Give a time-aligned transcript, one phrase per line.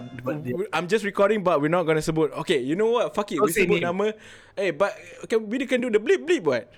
[0.00, 2.32] but, but I'm just recording, but we're not gonna sebut.
[2.44, 3.14] Okay, you know what?
[3.14, 3.88] Fuck it, Don't we sebut name.
[3.88, 4.06] nama.
[4.56, 4.92] Hey, but
[5.24, 6.68] okay, we can do the bleep bleep what?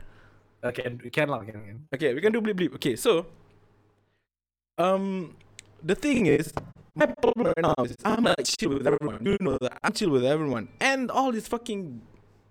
[0.62, 1.76] Uh, can can lah, can, can.
[1.94, 2.72] Okay, we can do bleep bleep.
[2.76, 3.26] Okay, so
[4.78, 5.34] um
[5.82, 6.52] the thing is
[6.94, 9.22] my problem right now is I'm like chill with everyone.
[9.22, 10.68] You know that I'm chill with everyone.
[10.82, 12.02] And all these fucking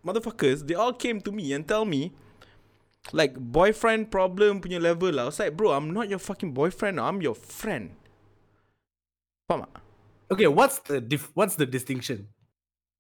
[0.06, 2.16] motherfuckers, they all came to me and tell me
[3.12, 5.28] like boyfriend problem punya level lah.
[5.28, 7.00] I was like, bro, I'm not your fucking boyfriend.
[7.00, 7.92] I'm your friend.
[9.48, 9.87] Faham tak?
[10.30, 12.28] Okay, what's the dif- what's the distinction?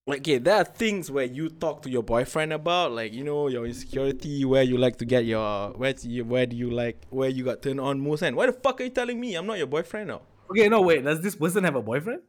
[0.08, 3.50] like okay, there are things where you talk to your boyfriend about, like you know
[3.50, 7.03] your insecurity, where you like to get your where do you, where do you like
[7.09, 9.45] where you got turned on most, and why the fuck are you telling me I'm
[9.45, 10.22] not your boyfriend now?
[10.50, 11.03] Okay, no wait.
[11.03, 12.22] Does this person have a boyfriend?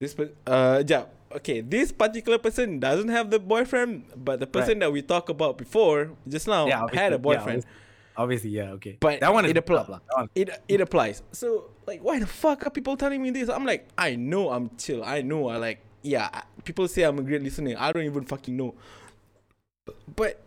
[0.00, 4.78] This per- uh yeah okay this particular person doesn't have the boyfriend, but the person
[4.78, 7.64] that we talked about before just now Yeah, had a obviously, yeah, boyfriend.
[8.18, 8.74] Obviously, yeah.
[8.74, 10.00] Okay, But that one it apply- up lah.
[10.10, 11.22] That one- it it applies.
[11.30, 13.46] So like, why the fuck are people telling me this?
[13.46, 15.06] I'm like, I know I'm chill.
[15.06, 15.78] I know I like.
[16.02, 16.26] Yeah,
[16.66, 17.78] people say I'm a great listener.
[17.78, 18.74] I don't even fucking know.
[20.18, 20.42] But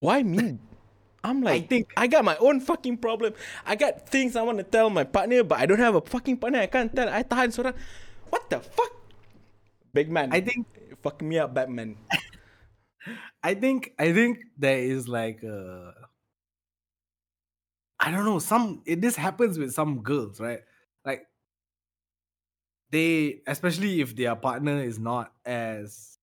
[0.00, 0.56] why me?
[1.24, 3.32] I'm like, I think- I got my own fucking problem.
[3.64, 6.36] I got things I want to tell my partner, but I don't have a fucking
[6.40, 6.60] partner.
[6.64, 7.08] I can't tell.
[7.08, 7.76] I tahan seorang.
[8.32, 8.92] What the fuck?
[9.92, 10.32] Big man.
[10.32, 10.64] I think
[11.04, 11.96] fuck me up, Batman.
[13.44, 15.92] I think I think there is like uh
[18.04, 20.60] I don't know some it, this happens with some girls right
[21.04, 21.26] like
[22.90, 26.18] they especially if their partner is not as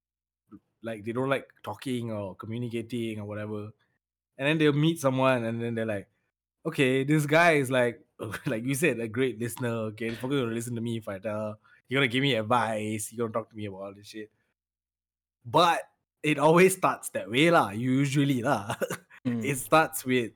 [0.83, 3.69] like they don't like talking or communicating or whatever
[4.37, 6.07] and then they'll meet someone and then they're like
[6.65, 7.99] okay this guy is like
[8.45, 11.17] like you said a great listener okay he's probably gonna listen to me if I
[11.17, 11.57] tell
[11.87, 14.29] he's gonna give me advice he's gonna talk to me about all this shit
[15.45, 15.81] but
[16.23, 17.71] it always starts that way lah.
[17.71, 18.75] Usually lah.
[19.25, 19.43] Mm.
[19.51, 20.31] it starts with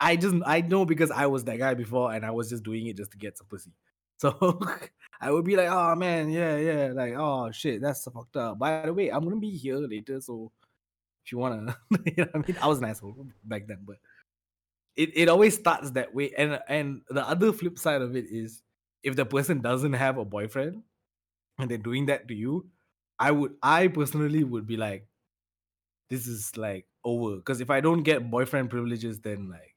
[0.00, 2.86] I just I know because I was that guy before and I was just doing
[2.86, 3.72] it just to get some pussy.
[4.20, 4.58] So
[5.20, 8.58] I would be like, oh man, yeah, yeah, like oh shit, that's fucked up.
[8.58, 10.50] By the way, I'm gonna be here later, so
[11.24, 13.98] if you wanna, you know, I mean, I was an asshole back then, but
[14.96, 16.32] it, it always starts that way.
[16.36, 18.62] And and the other flip side of it is
[19.04, 20.82] if the person doesn't have a boyfriend
[21.58, 22.66] and they're doing that to you,
[23.18, 25.06] I would I personally would be like,
[26.10, 27.36] this is like over.
[27.36, 29.67] Because if I don't get boyfriend privileges, then like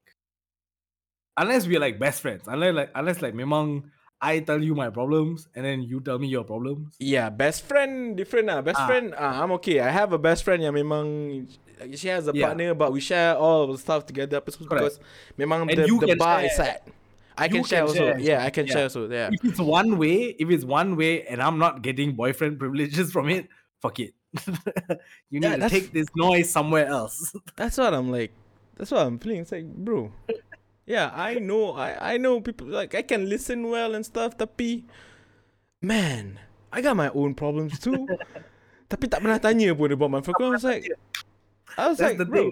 [1.37, 3.83] unless we're like best friends, unless like unless like memang
[4.21, 6.95] I tell you my problems and then you tell me your problems.
[6.99, 8.61] Yeah, best friend different lah.
[8.61, 8.85] Best Ah.
[8.85, 9.79] friend, ah, I'm okay.
[9.81, 11.49] I have a best friend yang memang
[11.97, 12.53] she has a Yeah.
[12.53, 14.37] partner, but we share all the stuff together.
[14.41, 15.01] Because
[15.41, 16.77] memang And the, you the can bar is share.
[16.77, 16.87] set.
[17.33, 18.05] I can You share can also.
[18.13, 18.19] share.
[18.21, 18.73] Yeah, I can Yeah.
[18.77, 19.09] share also.
[19.09, 19.29] Yeah.
[19.33, 23.29] If it's one way, if it's one way and I'm not getting boyfriend privileges from
[23.33, 23.49] it,
[23.81, 24.13] fuck it.
[25.33, 27.33] you need Yeah, to take this noise somewhere else.
[27.57, 28.37] That's what I'm like.
[28.77, 29.41] That's what I'm feeling.
[29.41, 30.13] It's like, bro.
[30.91, 31.71] Yeah, I know.
[31.79, 34.35] I I know people like I can listen well and stuff.
[34.35, 34.83] Tapi,
[35.79, 36.35] man,
[36.67, 38.03] I got my own problems too.
[38.91, 40.35] tapi tak pernah tanya pun about my fuck.
[40.43, 40.83] I was like,
[41.79, 42.51] I was That's like, bro.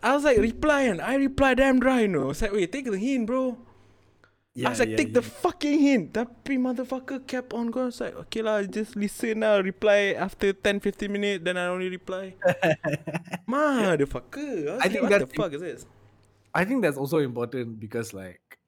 [0.00, 2.32] I was like, reply and I reply damn dry, you know.
[2.32, 3.60] It's like, wait, take the hint, bro.
[4.56, 6.04] I was like, take the fucking hint.
[6.16, 7.88] Tapi motherfucker kept on going.
[7.88, 9.60] I was like, okay lah, just listen now.
[9.60, 11.44] Reply after 10, 15 minutes.
[11.44, 12.32] Then I only reply.
[13.48, 14.72] Motherfucker.
[14.72, 15.84] I, was I like, think what the fuck is this?
[16.54, 18.58] I think that's also important because like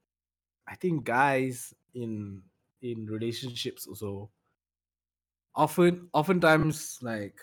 [0.68, 2.42] I think guys in
[2.82, 4.30] in relationships also
[5.54, 7.38] often oftentimes like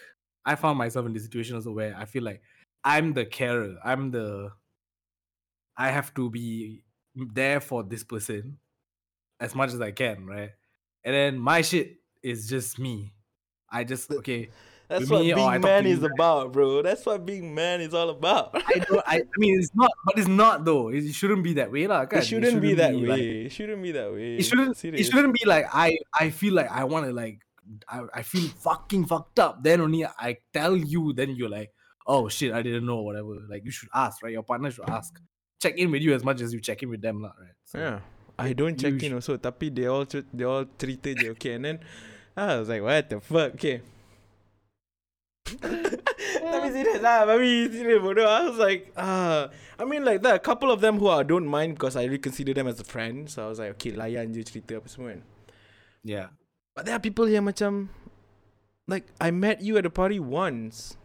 [0.46, 2.41] I found myself in this situation also where I feel like
[2.84, 3.78] I'm the carer.
[3.84, 4.52] I'm the
[5.78, 6.84] I have to be
[7.16, 8.59] there for this person
[9.40, 10.52] as much as I can, right?
[11.03, 13.16] And then my shit is just me.
[13.69, 14.50] I just okay.
[14.91, 16.81] That's what me being man you is about, bro.
[16.81, 18.52] That's what being man is all about.
[18.53, 20.90] I don't I, I mean it's not but it's not though.
[20.90, 22.06] It shouldn't be that way, lah.
[22.06, 22.19] kan?
[22.19, 23.07] it shouldn't be that way.
[23.07, 24.35] like- it shouldn't be that way.
[24.35, 25.07] it shouldn't Serious.
[25.07, 27.40] it shouldn't be like I I feel like I want to like
[27.88, 31.72] I, I feel fucking fucked up then only I tell you then you're like
[32.06, 35.16] oh shit I didn't know whatever like you should ask right your partner should ask
[35.64, 37.79] check in with you as much as you check in with them lah right so,
[37.79, 37.99] Yeah.
[38.41, 39.37] I don't check in also.
[39.37, 41.53] Tapi they all they all treated je okay.
[41.61, 41.78] And then
[42.35, 43.53] I was like, what the fuck?
[43.53, 43.85] Okay.
[46.41, 48.26] Tapi serious lah, Tapi serious bodoh.
[48.26, 49.49] I was like, ah,
[49.79, 50.35] I mean like that.
[50.35, 52.88] A couple of them who I don't mind because I really consider them as a
[52.88, 53.29] friend.
[53.29, 55.22] So I was like, okay, layan je cerita apa semua kan.
[56.03, 56.34] yeah
[56.73, 57.91] But there are people yang macam
[58.88, 60.97] like I met you at a party once.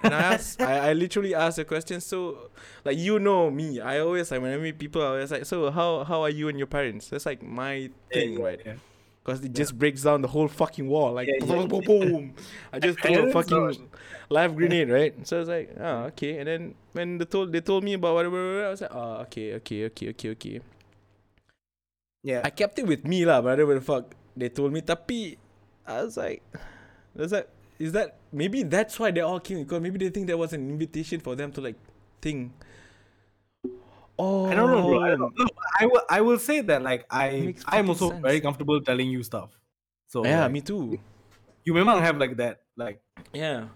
[0.00, 2.48] And I asked I, I literally asked a question so
[2.88, 3.84] like you know me.
[3.84, 6.48] I always like when I meet people I always like so how how are you
[6.48, 7.12] and your parents?
[7.12, 8.60] That's like my thing, yeah, right?
[8.64, 8.80] yeah.
[9.22, 11.12] Because it just breaks down the whole fucking wall.
[11.12, 12.34] Like Yeah, boom, boom, boom.
[12.72, 13.88] I just threw a fucking
[14.30, 15.12] live grenade, right?
[15.26, 16.38] So I was like, oh, okay.
[16.38, 19.54] And then when they told they told me about whatever, I was like, oh, okay,
[19.60, 20.60] okay, okay, okay, okay.
[22.22, 24.14] yeah I kept it with me lah, but whatever the fuck.
[24.36, 25.36] they told me tapi
[25.84, 26.40] I was like
[27.14, 30.38] was that is that maybe that's why they all came because maybe they think that
[30.38, 31.76] was an invitation for them to like
[32.22, 32.52] think
[34.20, 35.00] oh I don't know, bro.
[35.00, 35.32] I, don't know.
[35.36, 35.46] No,
[35.80, 36.02] I will.
[36.08, 38.22] I will say that like I, I'm also sense.
[38.22, 39.50] very comfortable telling you stuff.
[40.12, 41.00] So yeah like, me too
[41.64, 43.00] you may not have like that, like
[43.32, 43.68] yeah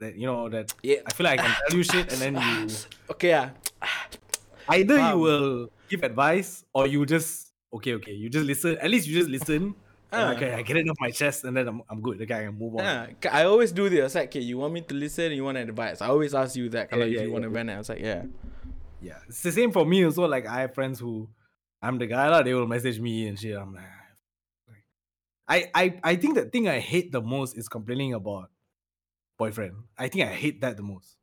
[0.00, 0.16] that.
[0.16, 0.74] You know that.
[0.82, 2.74] yeah I feel like I can tell you shit, and then you
[3.14, 3.50] okay yeah
[4.68, 8.12] either you will give advice or you just okay, okay.
[8.12, 8.78] You just listen.
[8.78, 9.74] At least you just listen.
[10.12, 10.32] and Ah.
[10.36, 12.20] okay, I get it off my chest, and then I'm, I'm good.
[12.20, 12.84] Okay, I can move on.
[12.84, 14.14] Yeah, I always do this.
[14.14, 15.32] Like, okay, you want me to listen?
[15.32, 16.02] You want advice?
[16.02, 16.90] I always ask you that.
[16.92, 17.48] Yeah, if yeah, you want yeah.
[17.48, 18.28] to vent, I was like, yeah.
[19.02, 20.26] Yeah, it's the same for me also.
[20.28, 21.28] Like I have friends who,
[21.82, 22.42] I'm the guy lah.
[22.42, 23.56] They will message me and shit.
[23.58, 23.84] I'm like,
[24.68, 24.84] like,
[25.48, 28.50] I I I think the thing I hate the most is complaining about
[29.38, 29.74] boyfriend.
[29.98, 31.16] I think I hate that the most.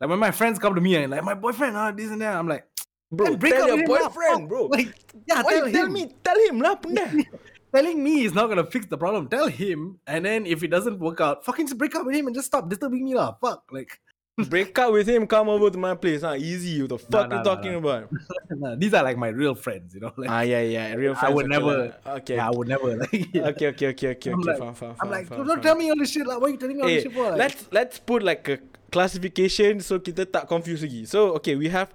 [0.00, 2.34] Like when my friends come to me and like my boyfriend, ah, this and that.
[2.34, 2.66] I'm like,
[3.12, 4.66] Bro, break tell up your boyfriend, fuck." bro.
[4.74, 4.92] Like,
[5.26, 5.92] yeah, Why tell, tell him.
[5.92, 6.10] me?
[6.22, 6.74] Tell him lah.
[7.74, 9.28] Telling me is not gonna fix the problem.
[9.28, 12.26] Tell him, and then if it doesn't work out, fucking just break up with him
[12.26, 13.36] and just stop disturbing me lah.
[13.40, 14.00] Fuck, like
[14.46, 16.22] Break up with him, come over to my place.
[16.22, 16.38] Huh?
[16.38, 16.78] Easy.
[16.82, 17.78] What the fuck nah, you nah, talking nah.
[17.78, 18.02] about?
[18.50, 20.12] nah, these are like my real friends, you know.
[20.16, 20.94] Like ah, yeah, yeah.
[20.94, 21.34] Real I friends.
[21.34, 21.94] would okay never-.
[22.22, 22.36] Okay.
[22.36, 23.10] yeah, I would never like.
[23.34, 24.50] Okay, okay, okay, okay, I'm okay.
[24.54, 25.60] like- fine, fine, I'm fine, like, fine, don't fine.
[25.62, 26.38] tell me all this shit like.
[26.40, 27.34] Why you telling me all Eh, this shit for?
[27.34, 28.58] Like, let's let's put like a
[28.94, 31.02] classification so kita tak confuse lagi.
[31.02, 31.90] So okay, we have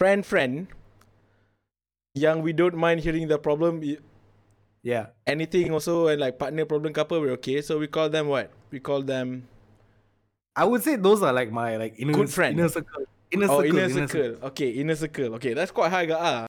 [0.00, 0.66] friend friend
[2.16, 3.84] yang we don't mind hearing the problem.
[3.84, 4.00] i-
[4.84, 7.60] yeah, Anything also and like partner problem couple we're okay.
[7.64, 8.52] So we call them what?
[8.70, 9.48] We call them
[10.56, 12.58] I would say those are like my like inner Good friend.
[12.58, 14.30] inner circle, inner oh circle, inner circle.
[14.54, 15.34] Okay, inner circle.
[15.34, 16.46] Okay, that's quite high ah.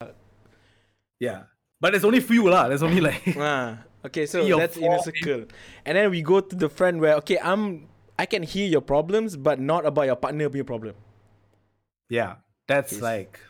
[1.18, 1.50] Yeah,
[1.80, 2.68] but there's only few lah.
[2.68, 3.82] There's only like ah.
[4.06, 5.50] Okay, so that's inner circle.
[5.84, 7.88] And then we go to the friend where okay, I'm
[8.18, 10.94] I can hear your problems but not about your partner punya problem.
[12.08, 12.38] yeah,
[12.70, 13.02] that's Yes.
[13.02, 13.40] like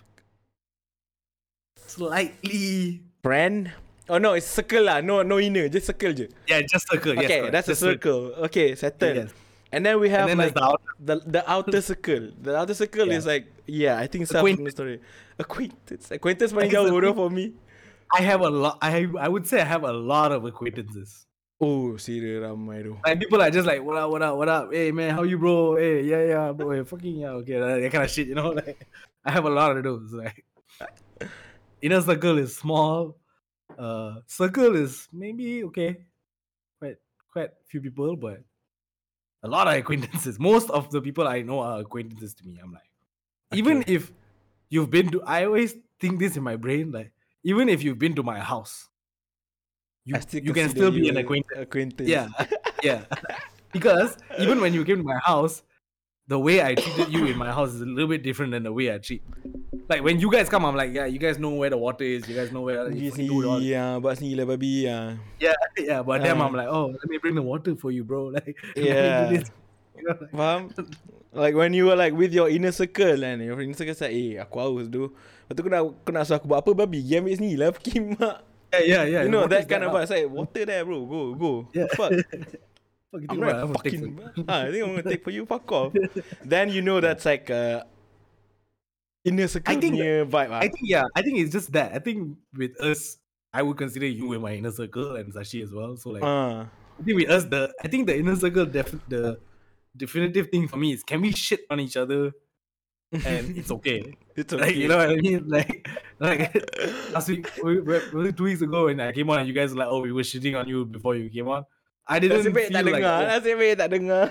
[1.77, 3.73] slightly Friend?
[4.09, 5.01] Oh no, it's circle lah.
[5.03, 6.31] No, no inner, just circle je.
[6.47, 7.15] yeah, just circle.
[7.19, 8.31] yes, Okay, correct, that's a circle.
[8.33, 8.45] circle.
[8.47, 9.17] Okay, settled.
[9.17, 9.31] Yes.
[9.77, 10.93] And then we have then like the outer.
[11.09, 12.33] the the outer circle.
[12.41, 13.19] The outer circle Yeah.
[13.21, 14.73] is like yeah, I think it's self Acquaintance.
[14.77, 14.97] story.
[15.45, 16.11] Acquaintance.
[16.17, 17.45] Acquaintance paling jauh bodoh for me.
[18.19, 18.79] I have a lot.
[18.81, 21.27] I I would say I have a lot of acquaintances.
[21.61, 22.97] Oh, serious ramai tu.
[23.05, 24.73] Like people are just like, what up, what up, what up?
[24.73, 25.77] Hey man, how you, bro?
[25.77, 26.71] Hey, yeah, yeah, bro.
[26.73, 28.29] Hey, fucking yeah, okay, that, that kind of shit.
[28.33, 28.81] You know, like
[29.25, 30.13] I have a lot of those.
[30.25, 30.45] Like
[31.83, 33.17] inner circle is small.
[33.77, 35.91] Uh, circle is maybe okay,
[36.79, 36.97] quite
[37.33, 38.41] quite few people, but
[39.47, 40.39] a lot of acquaintances.
[40.51, 42.59] Most of the people I know are acquaintances to me.
[42.63, 42.91] I'm like,
[43.53, 44.13] even if
[44.69, 47.13] you've been to, I always think this in my brain, like
[47.45, 48.89] even if you've been to my house,
[50.05, 51.61] you you can still be an acquaintance.
[51.61, 52.09] Acquaintance.
[52.09, 52.29] Yeah,
[52.83, 53.05] yeah.
[53.73, 55.63] because even when you came to my house,
[56.29, 58.73] the way I treated you in my house is a little bit different than the
[58.73, 59.23] way I treat.
[59.87, 62.27] Like when you guys come, I'm like, yeah, you guys know where the water is.
[62.27, 65.15] You guys know where you Pergi do ya, buat sendiri lah babi ya.
[65.39, 66.01] Yeah, yeah.
[66.03, 66.51] But then Ah.
[66.51, 68.31] I'm like, oh, let me bring the water for you, bro.
[68.37, 69.31] Like, do Yeah.
[69.97, 70.61] You know, like, Faham?
[71.33, 74.43] Like when you were like with your inner circle and your inner circle say, eh
[74.45, 75.09] aku haus tu.
[75.49, 77.01] Lepas tu kau nak, kau nak suruh aku buat apa babi?
[77.01, 78.37] Pergi ambil sendiri lah pergi mak.
[78.77, 79.23] yeah, yeah, yeah.
[79.25, 80.05] You know that kind of lah?
[80.05, 80.11] vibe.
[80.13, 81.53] Say water there bro, go, go.
[81.73, 81.89] Yeah.
[81.97, 82.13] Fuck.
[83.17, 84.21] I'm not take fucking.
[84.45, 85.49] ah, I think I'm gonna take for you.
[85.49, 85.97] Fuck off.
[86.45, 87.89] then you know that's like uh,
[89.27, 90.51] inner circle I think- punya vibe.
[90.55, 90.63] Ah.
[90.63, 91.93] I think yeah, I think it's just that.
[91.93, 93.19] I think with us,
[93.53, 95.97] I would consider you in my inner circle and Sashi as well.
[95.99, 96.71] So like, Ah.
[96.97, 99.37] I think with us, the I think the inner circle, def- the
[99.97, 102.33] definitive thing for me is can we shit on each other
[103.13, 104.17] and it's okay.
[104.37, 105.45] it's Like you know what I mean?
[105.57, 105.89] Like
[106.21, 106.53] like
[107.13, 109.81] last week, we, we, two weeks ago when I came on and you guys were
[109.85, 111.65] like, oh, we were shitting on you before you came on.
[112.07, 113.17] I didn't Nasib feel tak like dengar.
[113.19, 114.23] oh, Nasib baik tak dengar.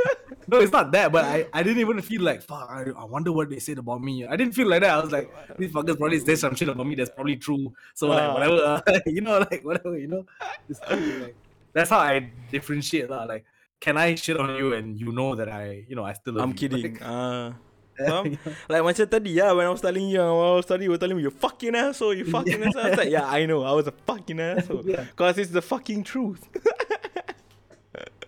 [0.48, 2.64] no, it's not that, but I, I didn't even feel like fuck.
[2.72, 4.24] I, I wonder what they said about me.
[4.24, 4.96] I didn't feel like that.
[4.96, 5.28] I was like,
[5.60, 7.68] these fuckers probably say some shit about me that's probably true.
[7.92, 8.32] So like Ah.
[8.32, 10.24] whatever, uh, you know, like whatever, you know.
[10.72, 11.36] It's true, like,
[11.76, 13.28] that's how I differentiate lah.
[13.28, 13.44] Like,
[13.76, 16.48] can I shit on you and you know that I, you know, I still love
[16.48, 16.60] I'm you?
[16.64, 16.96] kidding.
[16.96, 17.52] Like, Ah.
[17.98, 18.38] Faham?
[18.70, 20.94] Like macam tadi ya when I was telling you, when I was telling you, you
[20.94, 22.86] were telling me you fucking asshole, you fucking asshole.
[22.86, 24.86] I was like, yeah, I know, I was a fucking asshole.
[24.86, 25.02] Yeah.
[25.18, 26.46] Cause it's the fucking truth.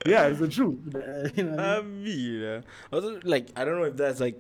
[0.07, 0.79] Yeah, it's the truth.
[1.37, 2.01] you know what I mean?
[2.05, 2.59] Abi lah.
[2.93, 4.39] Also like I don't know if that's like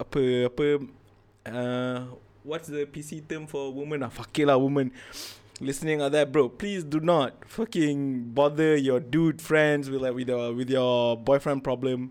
[0.00, 0.66] apa apa
[1.46, 1.98] uh
[2.42, 4.90] what's the PC term for woman ah fuck it lah woman
[5.62, 10.26] listening out there bro please do not fucking bother your dude friends with like with
[10.28, 12.10] your with your boyfriend problem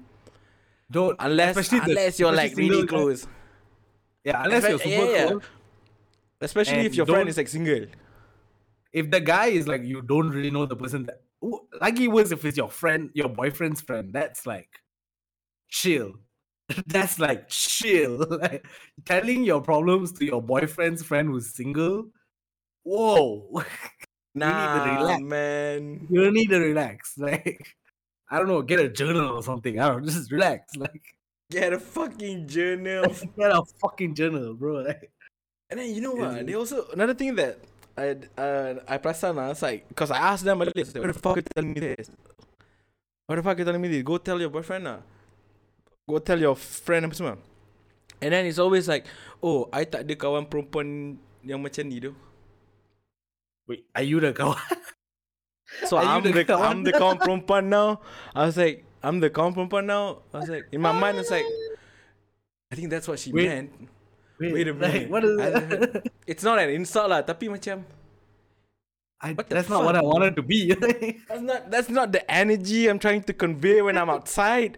[0.89, 2.89] Don't unless especially the- unless you're like really single guys.
[2.89, 3.21] close
[4.23, 5.27] Yeah, unless you're super yeah, yeah.
[5.35, 5.43] close.
[6.39, 7.91] especially And if your friend is like single
[8.95, 12.45] If the guy is like you don't really know the person that It was if
[12.45, 14.69] it's your friend, your boyfriend's friend, that's like
[15.69, 16.13] chill.
[16.87, 18.25] that's like chill.
[18.41, 18.65] like
[19.05, 22.07] telling your problems to your boyfriend's friend who's single
[22.83, 23.63] whoa.
[24.35, 25.21] Nah, relax.
[25.21, 26.07] man.
[26.09, 27.19] you need to relax.
[27.19, 27.67] Like,
[28.31, 29.79] I don't know, get a journal or something.
[29.79, 30.75] I don't know, just relax.
[30.75, 31.03] Like,
[31.51, 33.05] Get a fucking journal.
[33.37, 34.81] get a fucking journal, bro.
[34.81, 35.11] Like,
[35.69, 36.47] And then you know what?
[36.47, 37.59] They also another thing that
[37.93, 39.51] I uh I perasan lah.
[39.53, 42.09] It's like because I asked them earlier, what the fuck are you telling me this?
[43.27, 44.03] What the fuck are you telling me this?
[44.03, 44.99] Go tell your boyfriend lah.
[46.09, 47.35] Go tell your friend apa semua.
[48.23, 49.05] And then it's always like,
[49.43, 52.15] oh, I tak ada kawan perempuan yang macam ni tu.
[53.67, 54.59] wait, are you the kawan?
[55.89, 56.61] So Are I'm the the, kawan?
[56.69, 57.97] I'm the kawan perempuan now.
[58.35, 60.21] I was like, I'm the kawan perempuan now.
[60.29, 61.45] I was like, in my mind, it's like,
[62.69, 63.49] I think that's what she Wait.
[63.49, 63.71] meant.
[64.39, 65.03] Wait a minute.
[65.03, 66.03] Like, what is that?
[66.27, 67.85] It's not an insult lah, tapi macam
[69.21, 70.73] I, that's not what I wanted to be.
[71.29, 74.77] That's not that's not the energy I'm trying to convey when I'm outside.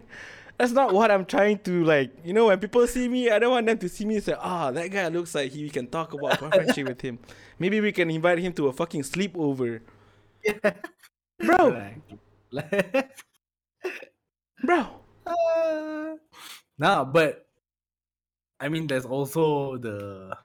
[0.58, 2.12] That's not what I'm trying to like.
[2.24, 4.36] You know, when people see me, I don't want them to see me and say,
[4.38, 7.18] "Ah, that guy looks like he we can talk about boyfriendship with him.
[7.58, 9.82] Maybe we can invite him to a fucking sleepover,
[11.40, 11.78] bro,
[14.64, 16.16] bro." Uh,
[16.78, 17.45] nah, but
[18.60, 20.36] I mean, there's also the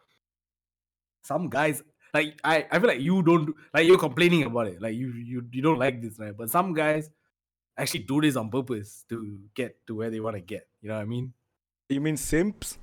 [1.22, 2.66] some guys like I.
[2.70, 4.82] I feel like you don't like you're complaining about it.
[4.82, 6.36] Like you you you don't like this, right?
[6.36, 7.10] But some guys
[7.78, 10.68] actually do this on purpose to get to where they want to get.
[10.82, 11.32] You know what I mean?
[11.88, 12.78] You mean simps?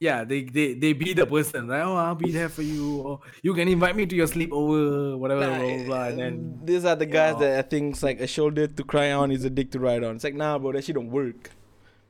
[0.00, 3.20] Yeah, they they they be the person like, oh, I'll be there for you, or
[3.40, 6.84] you can invite me to your sleepover, whatever, blah, blah, eh, blah, and then these
[6.84, 7.40] are the guys know.
[7.40, 10.02] that I think it's like a shoulder to cry on is a dick to ride
[10.02, 10.16] on.
[10.16, 11.50] It's like nah, bro, that shit don't work.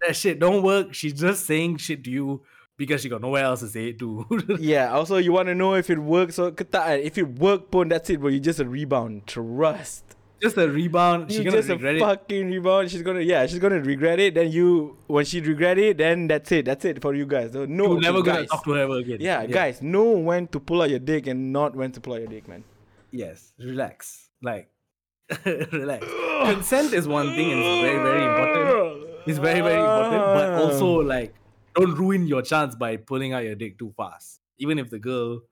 [0.06, 0.94] That shit don't work.
[0.94, 2.42] She's just saying shit to you
[2.76, 4.26] because she got nowhere else to say it to.
[4.60, 4.92] Yeah.
[4.92, 6.52] Also, you want to know if it works or.
[6.58, 8.30] If it work, pun that's it, bro.
[8.30, 9.26] You just a rebound.
[9.26, 10.04] Trust.
[10.42, 11.30] just a rebound.
[11.30, 12.00] She's gonna just a regret it.
[12.00, 12.90] fucking rebound.
[12.90, 14.34] She's gonna yeah, she's gonna regret it.
[14.34, 16.64] Then you when she regret it, then that's it.
[16.64, 17.52] That's it for you guys.
[17.52, 18.48] So, no, You're never gonna guys.
[18.48, 19.18] talk to her ever again.
[19.20, 22.20] Yeah, guys, know when to pull out your dick and not when to pull out
[22.20, 22.64] your dick, man.
[23.12, 24.30] Yes, relax.
[24.42, 24.68] Like,
[25.44, 26.04] relax.
[26.50, 29.11] Consent is one thing, and it's very, very important.
[29.26, 30.22] It's very, very important.
[30.34, 30.60] But Ah.
[30.62, 31.34] also, like,
[31.74, 34.40] don't ruin your chance by pulling out your dick too fast.
[34.58, 35.42] Even if the girl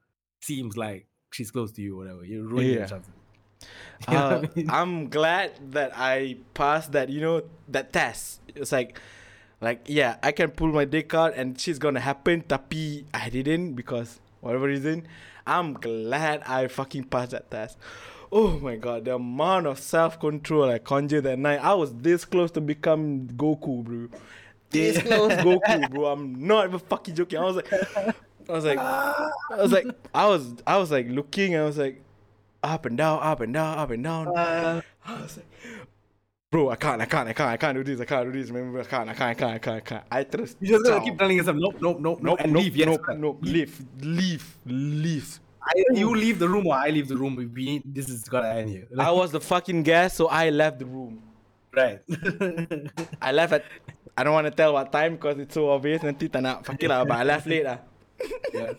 [0.41, 2.73] seems like she's close to you, whatever, you ruin Yeah.
[2.85, 3.15] your chances.
[4.09, 4.67] You know Uh, I mean?
[4.71, 8.41] I'm glad that I passed that, you know, that test.
[8.57, 8.99] It's like,
[9.61, 12.41] like yeah, I can pull my dick out and she's gonna happen.
[12.49, 15.05] Tapi I didn't because whatever reason.
[15.47, 17.77] I'm glad I fucking passed that test.
[18.33, 21.59] Oh my god, the amount of self control I conjured that night.
[21.63, 24.09] I was this close to become Goku, bro.
[24.71, 26.07] This close Goku, bro.
[26.07, 27.41] I'm not even fucking joking.
[27.41, 28.15] I was like, I
[28.53, 31.57] was like, I was like, I was, I was like looking.
[31.57, 32.03] I was like,
[32.63, 34.29] up and down, up and down, up and down.
[34.29, 35.47] Uh, I was like,
[36.53, 38.51] bro, I can't, I can't, I can't, I can't do this, I can't do this.
[38.51, 40.05] Remember, I can't, I can't, I can't, I can't, I can't.
[40.11, 40.57] I trust.
[40.61, 42.77] you just gotta keep telling yourself, nope, nope, nope, nope, Nope, and nope, leave.
[42.77, 45.41] Yes, nope, nope, leave, leave, leave.
[45.61, 47.37] Either you leave the room or I leave the room.
[47.37, 48.88] We this is gonna end here.
[48.99, 51.23] I was the fucking guest, so I left the room.
[51.76, 52.00] right.
[53.23, 53.64] I left at,
[54.17, 56.02] I don't want to tell what time because it's so obvious.
[56.02, 57.79] Nanti tak nak, it lah, but I left late lah.
[58.52, 58.73] yeah.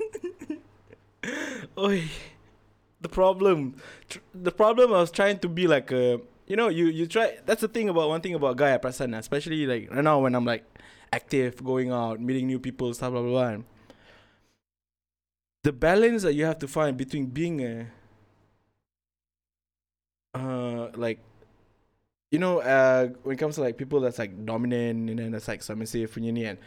[1.78, 2.04] Oi,
[3.00, 3.76] the problem,
[4.10, 4.94] tr- the problem.
[4.94, 7.38] I was trying to be like a, you know, you you try.
[7.46, 10.46] That's the thing about one thing about guy person, especially like right now when I'm
[10.46, 10.66] like
[11.14, 13.64] active, going out, meeting new people, stuff blah blah blah.
[15.64, 17.88] The balance that you have to find between being a,
[20.34, 21.20] uh, like,
[22.32, 25.48] you know, uh, when it comes to like people that's like dominant and then that's
[25.48, 26.58] like submissive punya.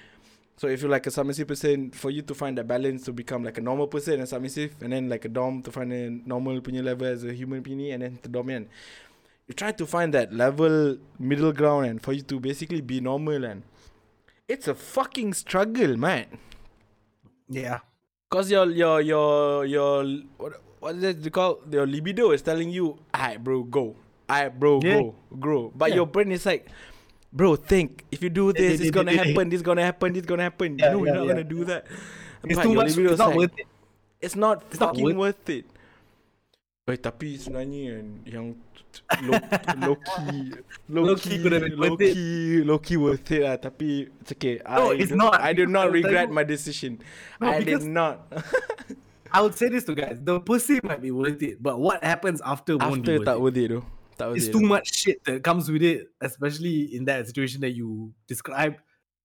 [0.56, 3.42] So if you're like a submissive person, for you to find that balance to become
[3.42, 6.60] like a normal person and submissive, and then like a dom to find a normal
[6.60, 8.68] punya level as a human punya and then to dominant.
[9.48, 13.44] You try to find that level middle ground and for you to basically be normal
[13.44, 13.64] and
[14.46, 16.38] it's a fucking struggle, man.
[17.48, 17.80] Yeah.
[18.34, 20.02] Cause your your your your
[20.42, 21.70] what what is it called?
[21.70, 23.94] Your libido is telling you, "Alright, bro, go.
[24.26, 24.98] Alright, bro, Yeah.
[24.98, 26.02] go, grow." But Yeah.
[26.02, 26.66] your brain is like,
[27.30, 28.02] "Bro, think.
[28.10, 29.54] If you do this, it's gonna happen.
[29.54, 30.18] This gonna happen.
[30.18, 30.74] This gonna happen.
[30.82, 31.86] Yeah, no, you're not gonna do that."
[32.42, 32.90] It's But too much.
[32.98, 33.66] It's not like, worth it.
[34.20, 35.64] It's not It's not fucking worth- worth it.
[36.84, 38.46] Eh, tapi sebenarnya kan yang
[39.08, 39.88] could have been
[41.80, 41.96] low
[43.08, 43.40] worth it.
[43.40, 43.56] lah.
[43.56, 44.60] Tapi it's okay.
[44.68, 45.40] No, I it's do- not.
[45.40, 47.00] I do not regret my decision.
[47.40, 48.28] No, I did not.
[49.32, 52.44] I would say this to guys: the pussy might be worth it, but what happens
[52.44, 53.40] after, won't be After worth tak it.
[53.40, 53.80] worth it tu.
[54.20, 54.54] Tak worth It's it.
[54.54, 58.76] too much shit that comes with it, especially in that situation that you described.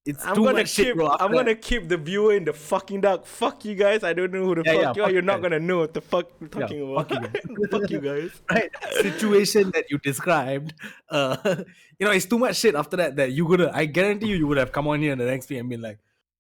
[0.06, 0.96] It's I'm too gonna much keep.
[1.20, 3.26] I'm gonna keep the viewer in the fucking dark.
[3.26, 4.04] Fuck you guys.
[4.04, 4.94] I don't know who the Yeah, fuck yeah, you are.
[4.94, 5.42] fuck You're you not guys.
[5.44, 7.36] gonna know what the fuck we're talking fuck about.
[7.46, 8.32] you fuck you guys.
[8.50, 10.74] right situation that you described.
[11.10, 11.38] Uh,
[12.00, 13.72] you know, it's too much shit after that that you gonna.
[13.74, 15.82] I guarantee you, you would have come on here in the next week and been
[15.82, 16.00] like,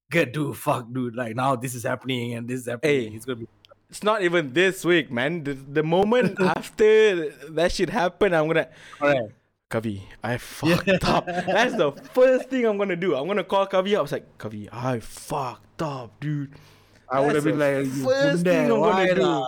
[0.09, 1.15] "Good dude, fuck, dude.
[1.15, 3.11] Like now this is happening and this is happening.
[3.11, 3.15] Hey.
[3.15, 3.47] It's gonna be."
[3.89, 5.43] It's not even this week, man.
[5.43, 8.69] The, the moment after that shit happened, I'm gonna
[9.01, 9.31] Alright.
[9.69, 11.25] Kavi, I fucked up.
[11.27, 13.15] That's the first thing I'm gonna do.
[13.15, 13.99] I'm gonna call Kavi up.
[13.99, 16.53] I was like, Kavi, I fucked up, dude.
[17.07, 19.45] I would have been like, you first thing I'm gonna do.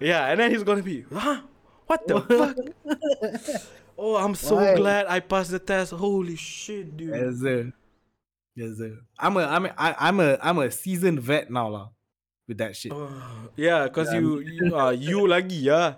[0.00, 1.40] Yeah, and then he's gonna be, huh?
[1.86, 3.56] What the fuck?
[3.96, 4.74] Oh, I'm so Why?
[4.76, 5.92] glad I passed the test.
[5.92, 7.14] Holy shit, dude.
[7.14, 7.72] Yes, sir.
[8.54, 8.98] Yes, sir.
[9.18, 11.88] I'm a, I'm a, I- I'm a, I'm a seasoned vet now, lah.
[12.48, 12.92] With that shit.
[12.92, 13.08] Oh,
[13.56, 15.94] yeah, cause you, you, uh, you lagi yeah.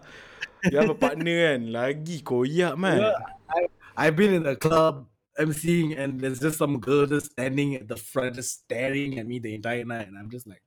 [0.71, 3.00] You have a partner kan, lagi koyak man.
[3.00, 3.12] Yeah,
[3.54, 5.06] I, I've been in a club
[5.38, 9.38] emceeing, and there's just some girl just standing at the front, just staring at me
[9.38, 10.62] the entire night, and I'm just like,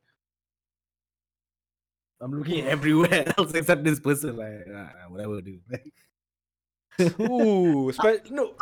[2.22, 4.38] I'm looking everywhere else except this person.
[4.38, 5.62] Like, ah, whatever, dude.
[7.22, 8.54] Ooh, spe- no.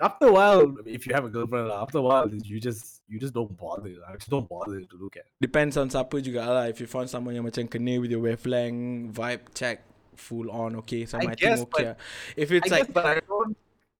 [0.00, 3.32] after a while, if you have a girlfriend, after a while, you just you just
[3.32, 3.94] don't bother.
[4.06, 5.24] I just don't bother to look at.
[5.40, 6.64] Depends on siapa juga lah.
[6.68, 9.87] If you found someone yang macam kena with your wavelength, vibe check,
[10.18, 11.06] full on, okay.
[11.06, 11.94] Sama I, I guess, think okay.
[12.36, 13.56] If it's I like, guess, but I don't.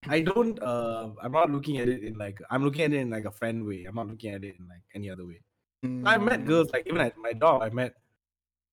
[0.09, 0.63] I don't.
[0.63, 3.31] Uh, I'm not looking at it in like I'm looking at it in like a
[3.31, 3.85] friend way.
[3.87, 5.41] I'm not looking at it in like any other way.
[6.05, 7.63] I met mm, girls like even at my job.
[7.63, 7.95] I met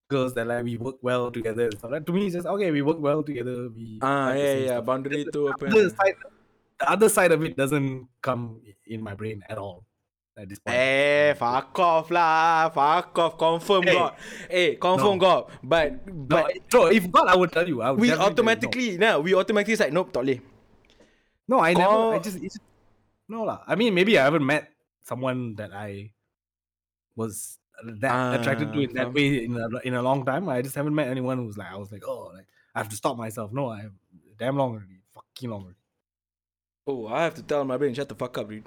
[0.10, 1.92] girls that like we work well together and stuff.
[1.92, 2.72] Like, to me, it's just okay.
[2.72, 3.70] We work well together.
[3.70, 4.66] We Ah, yeah, yeah.
[4.78, 4.86] stuff.
[4.86, 5.66] Boundary The tu apa.
[5.66, 6.16] other side,
[6.80, 9.86] the other side of it doesn't come in my brain at all
[10.38, 10.75] at this point.
[10.75, 12.70] Eh, fuck off lah.
[12.70, 13.38] Fuck off.
[13.38, 14.13] Confirm God.
[14.50, 14.72] Hey.
[14.72, 15.24] Eh, confirm No.
[15.24, 15.50] got.
[15.63, 17.82] But, no, but bro, if God, I would tell you.
[17.82, 18.22] I would we you no.
[18.22, 20.42] automatically, nah, we automatically like, nope, totally.
[21.48, 22.15] No, I never.
[22.15, 22.60] I just,
[23.30, 23.62] no lah.
[23.68, 24.72] I mean, maybe I haven't met
[25.04, 26.12] someone that I
[27.15, 30.50] was that attracted to in that way in a, in a long time.
[30.50, 32.96] I just haven't met anyone who's like I was like, oh, like I have to
[32.96, 33.51] stop myself.
[33.54, 33.88] No, I
[34.38, 35.80] damn long already, fucking long already.
[36.88, 38.65] Oh, I have to tell my brain, shut the fuck up, dude.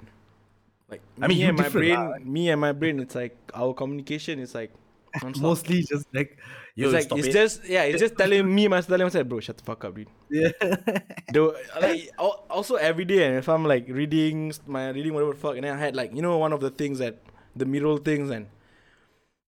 [0.89, 2.17] Like, I mean, me you and my brain, lah.
[2.21, 4.73] me and my brain, it's like our communication is like
[5.21, 5.41] non-stop.
[5.41, 6.37] Mostly just like
[6.73, 7.33] yo, it's like stop it's it.
[7.33, 10.09] just yeah, it's just telling me myself, telling myself, bro, shut the fuck up, dude.
[10.29, 10.49] yeah.
[11.33, 15.39] Though, like al- also every day, and if I'm like reading my reading whatever the
[15.39, 17.21] fuck, and then I had like you know one of the things that
[17.55, 18.47] the middle things and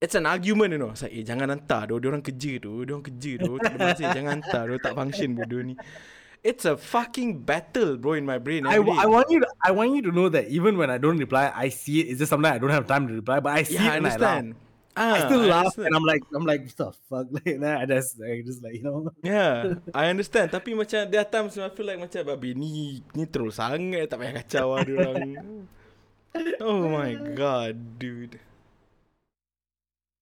[0.01, 0.89] it's an argument, you know.
[0.89, 3.77] It's like, eh, jangan hantar, doh, dia orang kerja tu, dia orang kerja tu, tak
[3.77, 5.77] ada masa, jangan hantar, doh, tak function bodoh ni.
[6.41, 8.65] It's a fucking battle, bro, in my brain.
[8.65, 10.97] I, every I want you to I want you to know that even when I
[10.97, 12.09] don't reply, I see it.
[12.09, 14.01] It's just sometimes I don't have time to reply, but I see yeah, I it
[14.01, 14.41] and I laugh.
[14.41, 14.55] understand.
[14.97, 15.85] Ah, I still laugh understand.
[15.87, 18.83] and I'm like I'm like what the fuck like nah, that's like just like you
[18.83, 20.49] know Yeah, I understand.
[20.49, 24.09] Tapi macam there are times when I feel like macam babi ni ni troll sangat
[24.09, 25.21] tak payah kacau orang.
[26.63, 28.39] Oh my god, dude.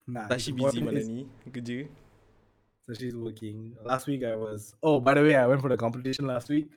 [0.09, 1.19] nah, Tashi what busy malam ni
[1.53, 1.85] kerja.
[2.89, 3.77] So she's working.
[3.85, 4.73] Last week I was.
[4.81, 6.69] Oh, by the way, I went for the competition last week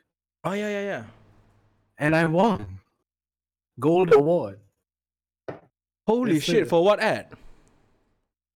[0.45, 1.05] Oh yeah, yeah, yeah.
[1.97, 2.81] and I won
[3.81, 4.61] gold award.
[6.07, 7.33] Holy Yes, shit, for what ad?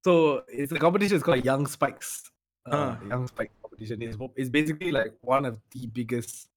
[0.04, 1.16] So it's a competition.
[1.16, 2.30] It's called Young Spikes.
[2.66, 3.00] Uh, Ah.
[3.08, 4.02] Young Spikes competition.
[4.02, 6.50] It's, it's basically like one of the biggest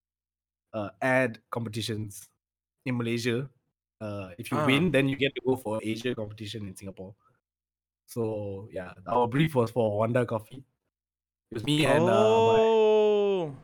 [0.74, 2.28] uh, ad competitions
[2.86, 3.48] in Malaysia.
[4.02, 4.66] Uh, if you Ah.
[4.66, 7.16] win, then you get to go for Asia competition in Singapore.
[8.06, 10.66] So yeah, our brief was for Wonda Coffee.
[11.50, 13.56] It was me and uh, my, oh.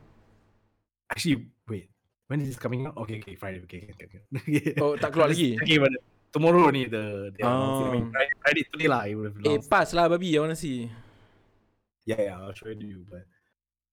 [1.08, 1.88] actually wait.
[2.26, 2.96] When is this coming out?
[2.96, 3.62] Okay, okay, Friday.
[3.62, 4.74] Okay, okay, okay.
[4.82, 5.54] Oh, tak keluar lagi?
[5.62, 5.94] Okay, but
[6.34, 7.86] tomorrow only the, the announcing.
[7.86, 8.10] I mean, Oh.
[8.10, 9.02] Friday, Friday today lah.
[9.06, 9.70] It would have Eh, announced.
[9.70, 10.90] pas lah babi, I wanna see.
[12.10, 13.06] Yeah, yeah, I'll show it to you.
[13.06, 13.22] But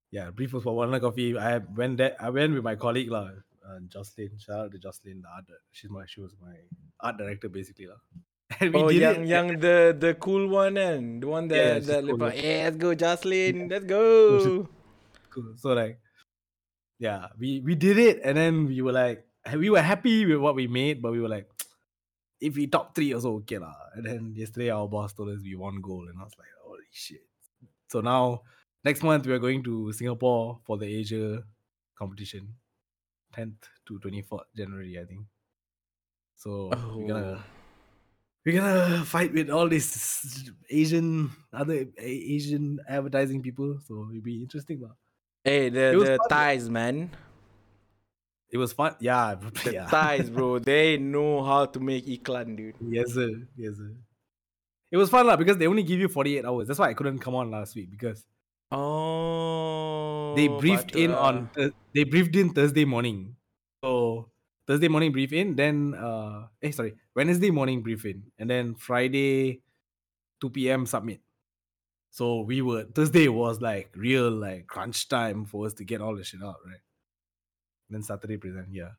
[0.10, 1.38] yeah, brief was for one coffee.
[1.38, 2.18] I went there.
[2.18, 3.30] I went with my colleague lah,
[3.62, 4.34] uh, Jocelyn.
[4.42, 5.46] Shout out to Jocelyn, the art.
[5.70, 6.58] She's my she was my
[6.98, 8.02] art director basically lah.
[8.62, 9.28] And we Oh, did yang it.
[9.30, 12.34] yang the the cool one and the one that she's that cool, yeah.
[12.34, 13.56] Yeah, let's go, Jocelyn.
[13.70, 14.04] Let's go.
[15.34, 15.56] cool.
[15.58, 15.98] So like,
[17.00, 20.56] yeah, we we did it, and then we were like, we were happy with what
[20.56, 21.50] we made, but we were like,
[22.42, 23.76] if we top three also okay lah.
[23.96, 26.88] And then yesterday our boss told us we won gold, and I was like, holy
[26.92, 27.24] shit.
[27.90, 28.44] So now
[28.84, 31.44] next month we are going to Singapore for the Asia
[31.98, 32.56] competition,
[33.36, 35.26] 10th to 24th January, I think.
[36.36, 37.63] So we're gonna Oh.
[38.46, 43.80] We're gonna fight with all these Asian other Asian advertising people.
[43.88, 44.96] So it'll be interesting, lah.
[45.44, 47.12] Hey, the the fun, ties, man.
[48.54, 48.96] It was fun.
[49.00, 49.88] Yeah, The yeah.
[49.88, 50.60] ties, bro.
[50.72, 52.76] They know how to make iklan, dude.
[52.80, 53.30] Yes, sir.
[53.58, 53.92] Yes, sir.
[54.94, 56.68] It was fun lah because they only give you 48 hours.
[56.68, 58.24] That's why I couldn't come on last week because
[58.72, 60.34] Oh.
[60.36, 61.48] they briefed in patut on lah.
[61.56, 63.36] Thurs- they briefed in Thursday morning.
[64.68, 69.62] Thursday morning brief in, then uh eh sorry, Wednesday morning brief in, and then Friday
[70.42, 70.86] 2 p.m.
[70.86, 71.22] submit.
[72.12, 76.16] So we were Thursday was like real like crunch time for us to get all
[76.16, 76.80] the shit out, right?
[77.90, 78.92] then Saturday present, yeah.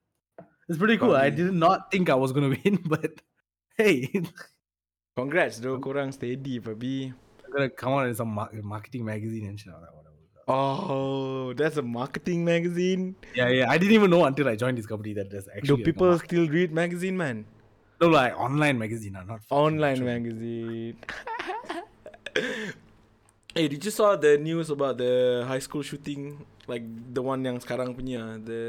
[0.69, 1.17] It's pretty cool.
[1.17, 3.21] I did not think I was gonna win, but
[3.77, 4.09] hey,
[5.17, 5.79] Congrats, though.
[5.79, 7.13] Korang steady, babi.
[7.53, 9.73] gonna come out in some marketing magazine and shit.
[9.73, 10.04] I'm like, whatever.
[10.47, 13.17] Oh, that's a marketing magazine.
[13.35, 13.71] Yeah, yeah.
[13.71, 16.49] I didn't even know until I joined this company that there's actually Do people still
[16.49, 17.47] read magazine, man?
[18.01, 20.97] no like online magazine, not Online actual- magazine.
[23.55, 26.45] hey, did you saw the news about the high school shooting?
[26.67, 28.41] Like the one yang sekarang punya.
[28.45, 28.61] The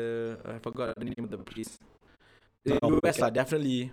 [0.46, 1.80] I forgot the name of the place.
[2.68, 3.22] In Oh, US okay.
[3.24, 3.92] lah, definitely.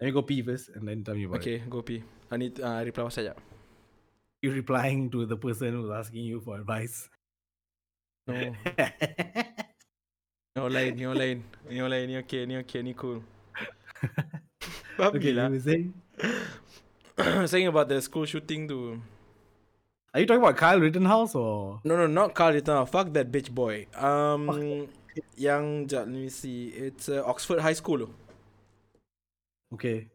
[0.00, 1.46] Let me go pee first and then tell me about it.
[1.46, 2.02] Okay, go pee.
[2.30, 3.38] I need uh, reply WhatsApp.
[4.44, 7.08] You replying to the person who's asking you for advice.
[8.28, 8.34] No.
[10.54, 11.42] Ni lain, ni lain.
[11.70, 13.22] Ni lain, ni okay, ni okay, ni cool.
[15.00, 15.48] Okay, lah.
[15.48, 15.94] you were saying?
[17.48, 19.00] Saying about the school shooting tu.
[20.12, 21.80] Are you talking about Kyle Rittenhouse or?
[21.82, 22.90] No, no, not Carl Rittenhouse.
[22.90, 23.86] Fuck that bitch boy.
[23.96, 24.86] Um,
[25.36, 26.68] yang, let me see.
[26.68, 28.10] It's uh, Oxford High School.
[29.72, 30.06] Okay.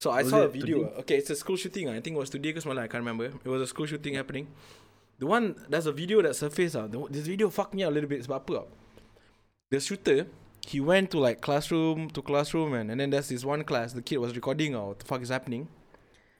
[0.00, 0.84] So I Was saw a video.
[0.84, 0.94] today?
[1.00, 1.88] Okay, it's a school shooting.
[1.88, 1.92] ah.
[1.92, 2.78] I think it was today semalam.
[2.86, 3.26] I can't remember.
[3.44, 4.46] It was a school shooting happening.
[5.18, 6.76] The one, there's a video that surfaced.
[6.76, 8.22] Uh, this video fucked me up a little bit.
[8.22, 8.62] Sebab apa?
[9.70, 10.26] The shooter,
[10.64, 13.92] he went to like classroom to classroom and, and then there's this one class.
[13.92, 14.76] The kid was recording.
[14.78, 15.66] Oh, what the fuck is happening?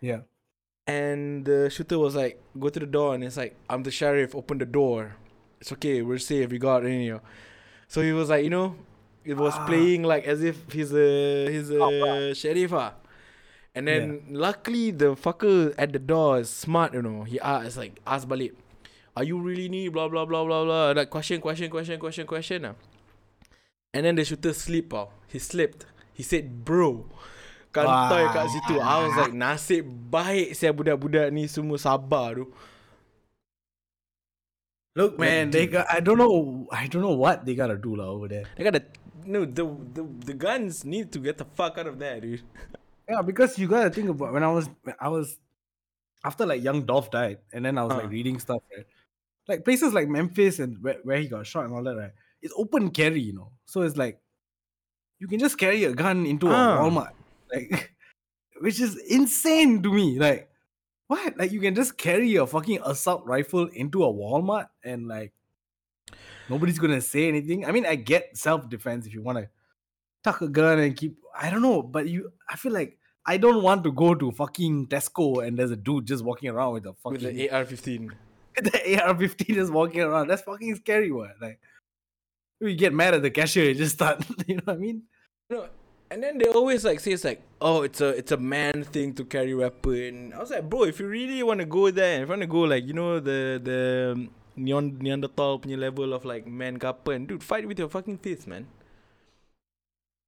[0.01, 0.23] Yeah.
[0.87, 4.35] And the shooter was like, go to the door, and it's like, I'm the sheriff,
[4.35, 5.17] open the door.
[5.61, 7.21] It's okay, we're safe, we got in here.
[7.89, 8.77] So he was like, you know,
[9.25, 9.67] it was Ah.
[9.67, 12.73] playing like as if he's a he's a sheriff.
[12.73, 12.95] Ah.
[13.79, 17.23] And then luckily the fucker at the door is smart, you know.
[17.23, 18.59] He asked like ask balik,
[19.15, 22.67] Are you really need blah blah blah blah blah like question, question, question, question, question.
[22.67, 22.75] Ah.
[23.95, 25.15] And then the shooter sleep ah.
[25.31, 25.87] He slipped.
[26.11, 27.07] He said, bro.
[27.71, 28.83] Kantoi kat situ.
[28.83, 32.51] I was like, nasib baik saya budak-budak ni semua sabar tu.
[34.99, 35.87] Look, man, they got.
[35.87, 36.67] I don't know.
[36.75, 38.51] I don't know what they gotta do lah over there.
[38.59, 38.83] They gotta
[39.23, 39.63] no the
[39.95, 42.43] the the guns need to get the fuck out of there, dude.
[43.09, 45.39] Yeah, because you gotta think about when I was when I was
[46.25, 47.99] after like young Dolph died, and then I was Uh.
[47.99, 48.87] like reading stuff, right?
[49.47, 52.13] Like places like Memphis and where, where he got shot and all that, right?
[52.43, 53.53] It's open carry, you know.
[53.65, 54.21] So it's like
[55.19, 56.79] you can just carry a gun into Ah.
[56.79, 57.13] a Walmart,
[57.53, 57.93] like,
[58.61, 60.19] which is insane to me.
[60.19, 60.51] Like,
[61.07, 61.37] what?
[61.39, 65.33] Like you can just carry a fucking assault rifle into a Walmart and like
[66.51, 67.65] nobody's gonna say anything.
[67.65, 69.49] I mean, I get self defense if you want to
[70.23, 71.17] tuck a gun and keep.
[71.35, 72.33] I don't know, but you.
[72.51, 72.98] I feel like
[73.29, 76.73] I don't want to go to fucking Tesco and there's a dude just walking around
[76.73, 78.11] with a fucking With the AR-15.
[78.57, 80.29] the AR-15 just walking around.
[80.29, 81.13] That's fucking scary.
[81.13, 81.61] What like?
[82.59, 84.25] You get mad at the cashier, you just start.
[84.47, 85.03] You know what I mean?
[85.51, 85.69] No,
[86.11, 89.13] and then they always like say it's like, oh, it's a it's a man thing
[89.21, 90.33] to carry weapon.
[90.33, 92.49] I was like, bro, if you really want to go there, if you want to
[92.49, 97.29] go like you know the the um, neon Neanderthal punya level of like man and
[97.29, 98.67] dude, fight with your fucking fist, man.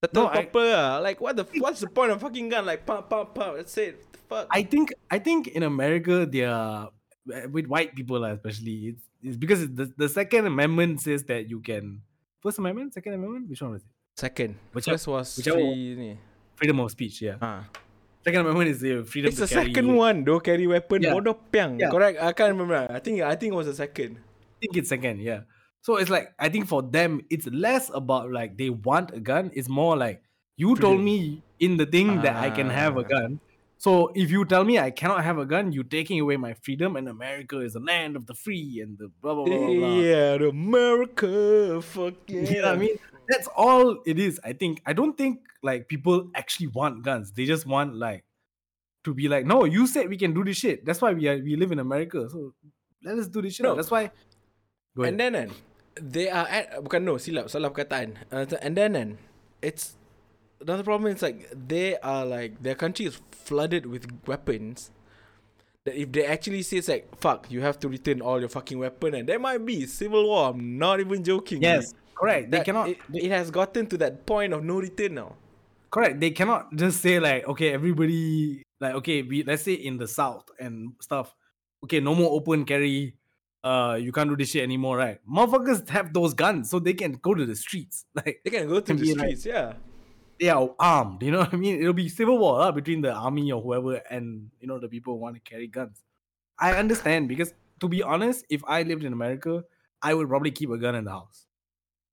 [0.00, 0.98] Settle No, I- proper lah.
[1.04, 2.64] Like what the what's the point of fucking gun?
[2.64, 3.56] Like pump pump pump.
[3.60, 4.00] That's it.
[4.12, 4.46] The fuck.
[4.50, 6.88] I think I think in America they are
[7.52, 11.60] with white people lah, especially it's, it's because the the Second Amendment says that you
[11.60, 12.00] can
[12.40, 13.92] First Amendment, Second Amendment, which one was it?
[14.16, 16.16] Second, Which first was whichever- free.
[16.56, 17.20] Freedom of speech.
[17.20, 17.68] Yeah, Ah.
[18.24, 19.28] Second Amendment is the freedom.
[19.28, 20.40] It's the second one though.
[20.40, 21.00] Carry weapon.
[21.04, 21.12] Yeah.
[21.16, 21.76] Bodoh piang.
[21.80, 21.88] Yeah.
[21.92, 22.20] Correct.
[22.20, 22.88] I can't remember.
[22.88, 24.16] I think I think it was the second.
[24.20, 25.20] I think it's second.
[25.20, 25.44] Yeah.
[25.82, 29.50] So it's like I think for them it's less about like they want a gun.
[29.54, 30.22] It's more like
[30.56, 33.08] you told me in the thing that I can have a Ah.
[33.08, 33.40] gun.
[33.80, 36.96] So if you tell me I cannot have a gun, you're taking away my freedom.
[36.96, 39.94] And America is the land of the free and the blah blah blah blah.
[39.96, 41.80] Yeah, America.
[41.80, 42.40] Fuck yeah.
[42.50, 42.96] You know what I mean?
[43.28, 44.40] That's all it is.
[44.44, 44.82] I think.
[44.84, 47.32] I don't think like people actually want guns.
[47.32, 48.24] They just want like
[49.04, 50.84] to be like, no, you said we can do this shit.
[50.84, 52.28] That's why we are we live in America.
[52.28, 52.52] So
[53.02, 53.64] let us do this shit.
[53.64, 53.74] No.
[53.74, 54.10] That's why.
[55.00, 55.48] And then kan,
[56.00, 58.16] they are at bukan no silap salah perkataan.
[58.32, 59.10] Uh, and then kan,
[59.60, 59.96] it's
[60.60, 61.12] another problem.
[61.12, 64.90] It's like they are like their country is flooded with weapons.
[65.84, 69.14] That if they actually say like fuck, you have to return all your fucking weapon,
[69.14, 70.50] and there might be civil war.
[70.50, 71.62] I'm not even joking.
[71.62, 72.50] yes, correct.
[72.50, 72.88] They cannot.
[72.88, 75.36] It, it has gotten to that point of no return now.
[75.90, 76.20] correct.
[76.20, 80.46] They cannot just say like, okay, everybody like, okay, we let's say in the south
[80.58, 81.34] and stuff.
[81.84, 83.16] Okay, no more open carry.
[83.62, 85.18] Uh, you can't do this shit anymore, right?
[85.28, 88.06] Motherfuckers have those guns, so they can go to the streets.
[88.14, 89.46] Like They can go to the be like- streets.
[89.46, 89.74] yeah.
[90.40, 91.22] they are armed.
[91.22, 91.78] You know what I mean?
[91.80, 95.14] It'll be civil war lah, between the army or whoever and you know the people
[95.14, 96.02] who want to carry guns.
[96.58, 99.64] I understand because to be honest, if I lived in America,
[100.00, 101.44] I would probably keep a gun in the house.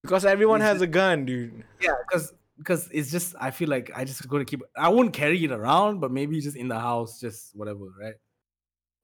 [0.03, 1.63] Because everyone Is has a gun, dude.
[1.81, 4.61] Yeah, because because it's just I feel like I just to keep.
[4.75, 8.15] I won't carry it around, but maybe just in the house, just whatever, right?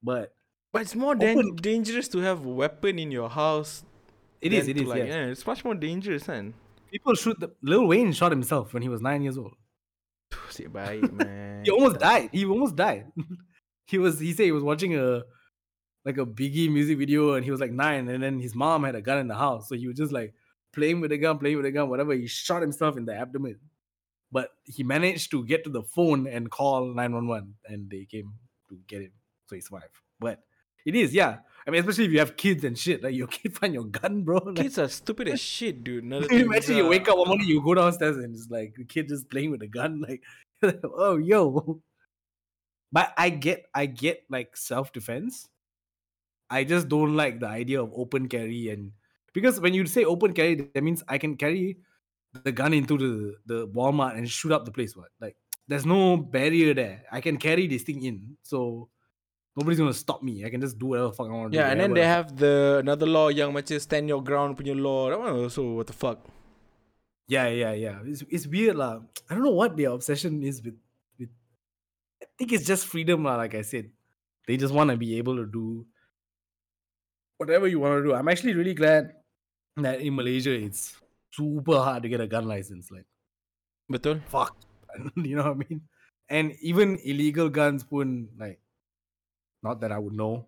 [0.02, 0.34] But
[0.74, 3.84] But it's more dan- dangerous to have a weapon in your house.
[4.42, 4.88] it is, it is.
[4.88, 5.06] Like, yeah.
[5.06, 6.56] yeah, it's much more dangerous, man.
[6.92, 7.40] People shoot.
[7.40, 9.54] The, Lil Wayne shot himself when he was nine years old.
[10.50, 11.64] Say bye, man.
[11.64, 12.30] He almost died.
[12.34, 13.12] He almost died.
[13.86, 14.20] he was.
[14.20, 15.24] He said he was watching a
[16.06, 18.96] like a Biggie music video, and he was like nine, and then his mom had
[18.96, 20.34] a gun in the house, so he was just like
[20.74, 22.14] playing with the gun, playing with the gun, whatever.
[22.14, 23.60] He shot himself in the abdomen,
[24.32, 28.06] but he managed to get to the phone and call nine one one, and they
[28.06, 28.34] came
[28.70, 29.12] to get him,
[29.46, 29.94] so he survived.
[30.20, 30.40] But
[30.86, 31.38] it is, yeah.
[31.66, 34.24] I mean, especially if you have kids and shit, like your kid find your gun,
[34.24, 34.38] bro.
[34.38, 36.04] Like, Kids are stupid as shit, dude.
[36.06, 38.76] Another you imagine you uh, wake up one morning, you go downstairs and it's like
[38.76, 40.22] the kid just playing with a gun, like,
[40.84, 41.82] oh yo.
[42.92, 45.50] But I get, I get like self defense.
[46.50, 48.92] I just don't like the idea of open carry and
[49.34, 51.80] because when you say open carry, that means I can carry
[52.44, 54.96] the gun into the the Walmart and shoot up the place.
[54.96, 55.36] What like
[55.68, 57.04] there's no barrier there.
[57.12, 58.90] I can carry this thing in, so
[59.56, 60.46] nobody's gonna stop me.
[60.46, 61.62] I can just do whatever the fuck I want to do.
[61.62, 65.10] Yeah, and then they have the another law yang macam stand your ground punya law.
[65.10, 66.20] That one also what the fuck.
[67.28, 67.98] Yeah, yeah, yeah.
[68.04, 69.00] It's it's weird lah.
[69.30, 70.78] I don't know what their obsession is with
[71.20, 71.32] with.
[72.22, 73.38] I think it's just freedom lah.
[73.38, 73.90] Like I said,
[74.48, 75.86] they just want to be able to do
[77.38, 78.14] whatever you want to do.
[78.14, 79.14] I'm actually really glad
[79.78, 80.96] that in Malaysia it's
[81.32, 82.92] super hard to get a gun license.
[82.92, 83.06] Like
[83.92, 84.22] Betul?
[84.28, 84.56] fuck,
[85.16, 85.82] you know what I mean?
[86.30, 88.63] And even illegal guns, pun like,
[89.64, 90.46] not that I would know,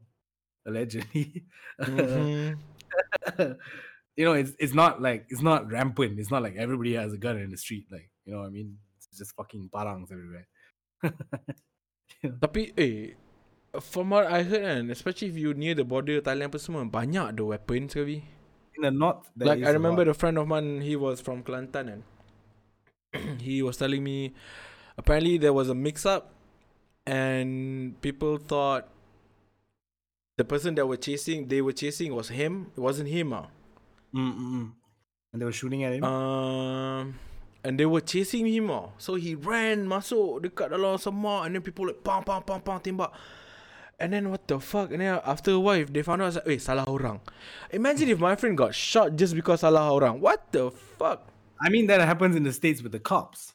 [0.66, 1.46] allegedly.
[1.82, 2.56] Mhm.
[4.16, 6.20] you know, it's it's not like it's not rampant.
[6.20, 7.88] It's not like everybody has a gun in the street.
[7.92, 8.78] Like, you know what I mean?
[8.98, 10.48] It's just fucking parangs everywhere.
[12.44, 13.14] Tapi eh
[13.84, 17.36] from what I heard kan, especially if you near the border Thailand apa semua, banyak
[17.36, 18.24] the weapons kali.
[18.76, 22.00] in the north, there like I remember the friend of mine, he was from Kelantan
[22.00, 22.04] and
[23.44, 24.36] he was telling me
[25.00, 26.32] apparently there was a mix up
[27.08, 28.88] and people thought
[30.38, 32.72] the person that were chasing they were chasing was him.
[32.76, 33.34] It wasn't him.
[34.16, 34.72] Mm.
[35.34, 36.04] and they were shooting at him.
[36.04, 37.20] Um
[37.64, 38.94] and they were chasing him oh.
[38.98, 42.80] So he ran masuk dekat dalam semak and then people like pang pang pang pang
[42.80, 43.12] tembak.
[44.00, 44.92] And then what the fuck?
[44.92, 47.22] And then after a while if they found out, like, wait, salah orang.
[47.72, 50.20] Imagine if my friend got shot just because salah orang.
[50.20, 51.28] What the fuck?
[51.62, 53.54] I mean, that happens in the states with the cops.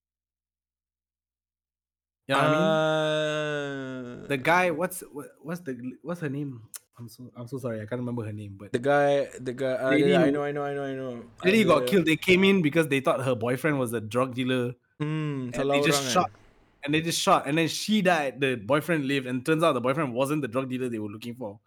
[2.26, 4.10] You know what I mean?
[4.30, 6.62] The guy, what's what, what's the what's her name?
[6.96, 8.54] I'm so I'm so sorry, I can't remember her name.
[8.56, 11.24] But the guy, the guy, uh, Lady I know, I know, I know, I know.
[11.42, 12.06] lady Uh, got killed.
[12.06, 14.74] They came in because they thought her boyfriend was a drug dealer.
[15.00, 16.40] Hmm, And they just shot, kan?
[16.84, 18.40] and they just shot, and then she died.
[18.40, 21.34] The boyfriend lived, and turns out the boyfriend wasn't the drug dealer they were looking
[21.34, 21.58] for.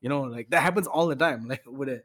[0.00, 1.46] You know, like that happens all the time.
[1.52, 2.02] Like over there,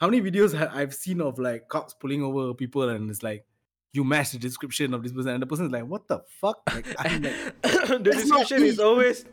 [0.00, 3.46] how many videos ha- I've seen of like cops pulling over people, and it's like
[3.92, 6.60] you match the description of this person, and the person is like, "What the fuck?"
[6.72, 9.24] Like, I'm like the description is always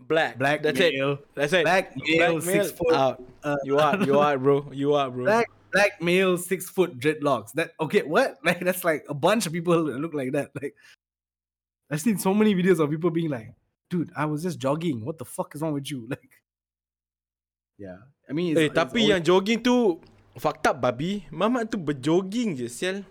[0.00, 0.38] black.
[0.38, 0.94] black That's it.
[0.94, 1.64] male, That's it.
[1.64, 3.22] black male, six foot, out.
[3.42, 4.66] uh, You are, you are, bro.
[4.72, 5.24] You are, bro.
[5.24, 7.52] black black male, six foot dreadlocks.
[7.54, 8.02] That okay?
[8.02, 8.38] What?
[8.44, 10.50] Like that's like a bunch of people look like that.
[10.60, 10.74] Like
[11.90, 13.54] I've seen so many videos of people being like,
[13.88, 15.04] "Dude, I was just jogging.
[15.04, 16.42] What the fuck is wrong with you?" Like,
[17.78, 17.98] yeah.
[18.28, 20.00] I mean, it's, eh, it's tapi always- yang jogging tu
[20.34, 21.22] fucked up, babi.
[21.30, 23.04] Mama tu berjogging je, sial.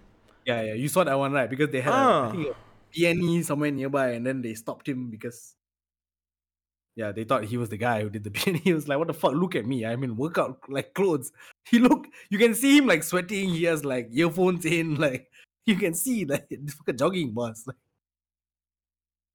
[0.45, 0.73] Yeah, yeah.
[0.73, 1.49] You saw that one right?
[1.49, 2.31] Because they had a, I Ah.
[2.31, 2.55] think a
[2.93, 5.55] B&E somewhere nearby, and then they stopped him because.
[6.95, 8.61] Yeah, they thought he was the guy who did the B&E.
[8.63, 9.33] He was like, "What the fuck?
[9.33, 9.85] Look at me!
[9.85, 11.31] I'm in workout like clothes."
[11.69, 13.49] He look, you can see him like sweating.
[13.49, 15.27] He has like earphones in, like
[15.65, 17.65] you can see like this fucking jogging boss.
[17.67, 17.75] Like,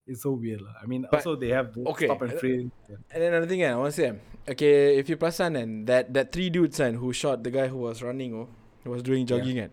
[0.06, 0.62] it's so weird.
[0.62, 0.72] lah.
[0.82, 2.72] I mean, But- also they have the okay, stop and frisk.
[2.88, 2.96] Yeah.
[3.12, 4.08] And then another thing, I want to say,
[4.48, 7.76] okay, if you perasan and that that three dudes and who shot the guy who
[7.76, 8.48] was running, oh,
[8.88, 9.72] was doing jogging, and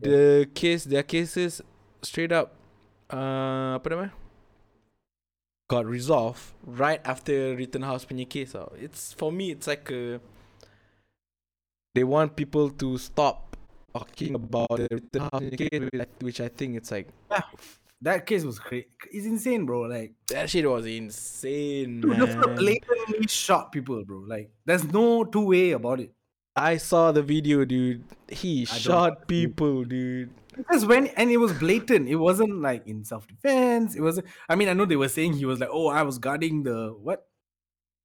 [0.00, 1.60] the case, their cases,
[2.02, 2.54] straight up,
[3.10, 4.12] uh, apa nama?
[5.68, 8.54] Got resolved right after Rittenhouse punya case.
[8.54, 8.72] Oh.
[8.80, 10.20] It's for me, it's like a.
[11.94, 13.56] They want people to stop
[13.92, 15.82] talking about the Rittenhouse case,
[16.22, 17.42] which I- think it's like yeah.
[18.00, 18.86] That case was crazy.
[19.10, 19.82] It's insane, bro.
[19.90, 22.54] Like, that shit was insane, dude, man.
[22.54, 24.22] blatantly shot people, bro.
[24.22, 26.12] Like, there's no two way about it.
[26.62, 28.04] I saw the video, dude.
[28.28, 30.30] He I shot people, dude.
[30.56, 33.94] Because when and it was blatant, it wasn't like in self defense.
[33.94, 34.20] It was.
[34.48, 36.90] I mean, I know they were saying he was like, "Oh, I was guarding the
[37.00, 37.26] what,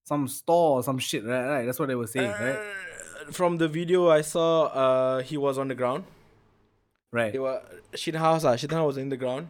[0.05, 1.65] some store or some shit." Right, right.
[1.65, 2.55] That's what they were saying, right?
[2.57, 6.03] Uh, From the video I saw, uh, he was on the ground.
[7.11, 7.31] Right.
[7.31, 7.61] They were
[7.93, 9.47] Shithouse, ah, Shithouse was in the ground,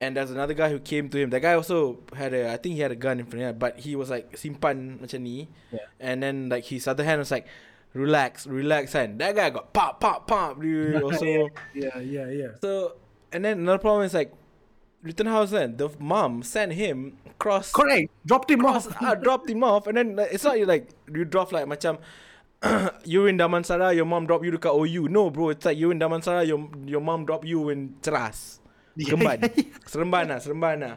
[0.00, 1.30] and there's another guy who came to him.
[1.30, 3.58] That guy also had a, I think he had a gun in front of him,
[3.58, 5.86] but he was like simpan macam ni, Yeah.
[6.00, 7.46] and then like his other hand was like,
[7.94, 11.02] relax, relax, and that guy got pop, pop, pop, dude.
[11.02, 11.48] Also.
[11.74, 12.48] Yeah, yeah, yeah.
[12.60, 12.96] So
[13.32, 14.32] and then another problem is like
[15.02, 18.06] Rittenhouse and the mom sent him cross Correct.
[18.24, 19.02] Dropped him cross off.
[19.02, 21.98] uh, dropped him off and then like, it's not you like you drop like macam
[23.04, 25.98] you in Damansara your mom drop you dekat OU no bro it's like you in
[25.98, 28.62] Damansara your your mom drop you in Ceras
[28.94, 29.42] Kemban
[29.90, 30.96] Seremban lah Seremban lah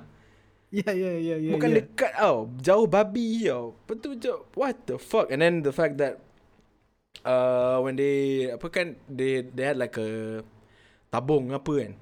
[0.76, 1.56] Yeah, yeah, yeah, yeah.
[1.56, 1.88] Bukan yeah.
[1.88, 2.52] dekat tau.
[2.60, 3.80] Jauh babi tau.
[3.80, 5.32] Lepas tu macam, what the fuck?
[5.32, 6.20] And then the fact that
[7.24, 10.42] uh, when they, apa kan, they they had like a
[11.14, 11.94] tabung apa kan.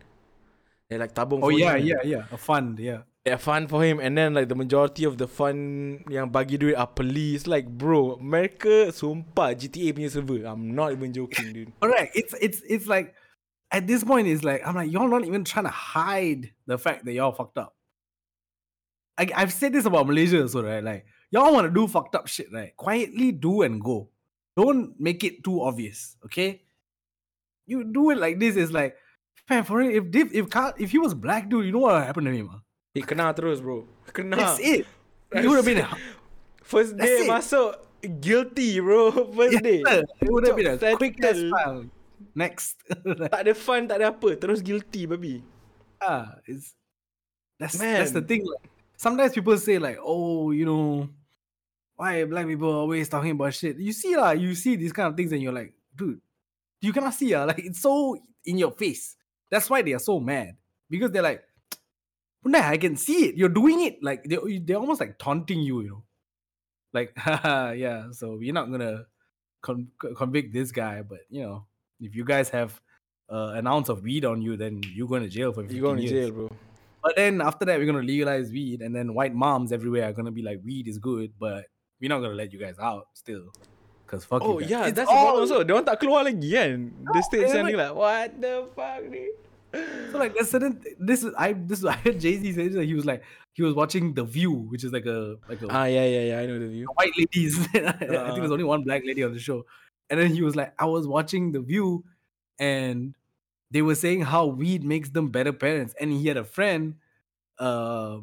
[0.90, 1.86] They like tabung Oh for yeah, him.
[1.86, 2.24] yeah, yeah.
[2.32, 3.06] A fund, yeah.
[3.24, 4.04] Yeah, fun for him.
[4.04, 7.48] And then like the majority of the fun yang bagi duit are police.
[7.48, 10.44] Like bro, America sumpah GTA punya server.
[10.44, 11.72] I'm not even joking dude.
[11.80, 12.12] Correct.
[12.20, 13.16] It's it's it's like
[13.72, 17.08] at this point it's like I'm like y'all not even trying to hide the fact
[17.08, 17.72] that y'all fucked up.
[19.16, 20.84] I, I've said this about Malaysia also, right?
[20.84, 22.76] Like y'all want to do fucked up shit, right?
[22.76, 24.12] Quietly do and go.
[24.56, 26.62] Don't make it too obvious, okay?
[27.66, 28.56] You do it like this.
[28.56, 28.96] It's like,
[29.50, 32.04] man, for real, if if if, Carl, if he was black dude, you know what
[32.06, 32.50] happened to him?
[32.52, 32.60] Huh?
[32.94, 33.88] Eh, kena terus bro.
[34.14, 34.38] Kena.
[34.38, 34.86] That's it.
[35.34, 35.82] It would have been.
[35.82, 35.98] a-
[36.64, 37.76] First That's day masuk
[38.22, 39.10] guilty bro.
[39.34, 39.80] First Yes, day.
[40.22, 40.98] It would have been a Settle.
[41.02, 41.90] quick ass file.
[42.38, 42.78] Next.
[43.34, 44.38] Tak ada fun, tak ada apa.
[44.38, 45.42] Terus guilty babi.
[45.98, 46.78] Ah, it's
[47.58, 48.30] that's that's the Man.
[48.30, 48.42] thing.
[48.46, 51.10] Like, sometimes people say like, oh, you know,
[51.96, 53.78] why black people always talking about shit.
[53.78, 56.20] You see lah, you see these kind of things, and you're like, dude,
[56.82, 59.16] you cannot see ah, like it's so in your face.
[59.50, 60.58] That's why they are so mad
[60.90, 61.44] because they're like,
[62.44, 63.36] nah, I can see it.
[63.36, 64.02] You're doing it.
[64.02, 66.04] Like they they're almost like taunting you, you know,
[66.94, 68.12] like, haha, yeah.
[68.12, 69.06] So we're not gonna
[69.62, 71.66] con- convict this guy, but you know,
[72.00, 72.80] if you guys have
[73.32, 75.82] uh, an ounce of weed on you, then you're going to jail for 15 You
[75.82, 76.12] going to years.
[76.28, 76.52] jail bro.
[77.02, 80.32] But then after that, we're gonna legalize weed, and then white moms everywhere are gonna
[80.32, 81.66] be like, weed is good, but
[82.04, 83.48] we're not gonna let you guys out still,
[84.12, 84.70] cause fuck Oh you guys.
[84.70, 85.64] yeah, It's that's the problem all- also.
[85.64, 86.92] Dia orang tak keluar lagi kan.
[87.16, 89.32] The state they're standing like, what the fuck ni?
[90.12, 92.84] So like there's certain this is I this is I heard Jay Z say that
[92.84, 93.24] he was like
[93.56, 96.38] he was watching The View, which is like a like a Ah yeah yeah yeah,
[96.42, 96.86] I know the view.
[97.00, 97.56] white ladies.
[97.74, 99.64] I think there's only one black lady on the show.
[100.12, 102.04] And then he was like, I was watching The View
[102.60, 103.16] and
[103.74, 105.96] they were saying how weed makes them better parents.
[105.98, 107.02] And he had a friend,
[107.58, 108.22] uh,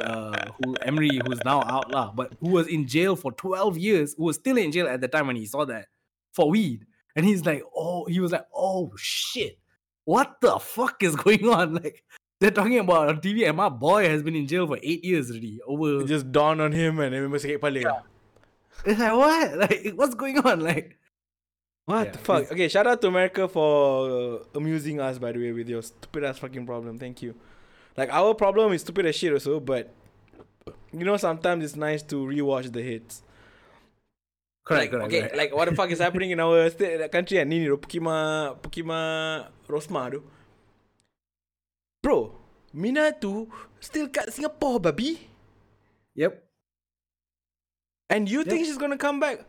[0.00, 4.14] uh, who Emery, who's now out lah, but who was in jail for 12 years,
[4.16, 5.86] who was still in jail at the time when he saw that
[6.32, 6.86] for weed.
[7.14, 9.58] And he's like, oh, he was like, oh shit,
[10.04, 11.74] what the fuck is going on?
[11.74, 12.04] Like,
[12.40, 15.30] they're talking about on TV, and my boy has been in jail for eight years
[15.30, 15.60] already.
[15.66, 18.02] Over It just dawned on him and then memang sakit kepala.
[18.84, 19.58] It's like what?
[19.64, 20.60] Like what's going on?
[20.60, 20.98] Like
[21.86, 22.52] What Yeah, the fuck?
[22.52, 26.24] Okay, shout out to America for uh, amusing us by the way with your stupid
[26.24, 26.98] ass fucking problem.
[26.98, 27.34] Thank you.
[27.96, 29.88] Like our problem is stupid as shit also, but
[30.92, 33.22] you know sometimes it's nice to rewatch the hits.
[34.66, 35.14] Correct, like, correct.
[35.14, 38.56] okay, like what the fuck is happening in our state country and ni ni Pukima
[38.60, 40.22] Pukima Rosmah tu.
[42.02, 42.34] Bro,
[42.74, 43.48] Mina tu
[43.80, 45.18] still kat Singapore babi.
[46.14, 46.42] Yep.
[48.10, 48.48] And you Yep.
[48.48, 49.44] think she's gonna come back?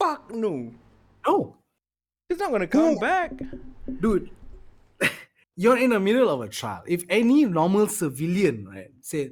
[0.00, 0.72] Fuck no.
[1.26, 1.54] No,
[2.28, 3.30] She's not gonna come Who- back.
[4.00, 4.30] dude.
[5.62, 6.82] You're in the middle of a trial.
[6.88, 9.30] If any normal civilian, right, say,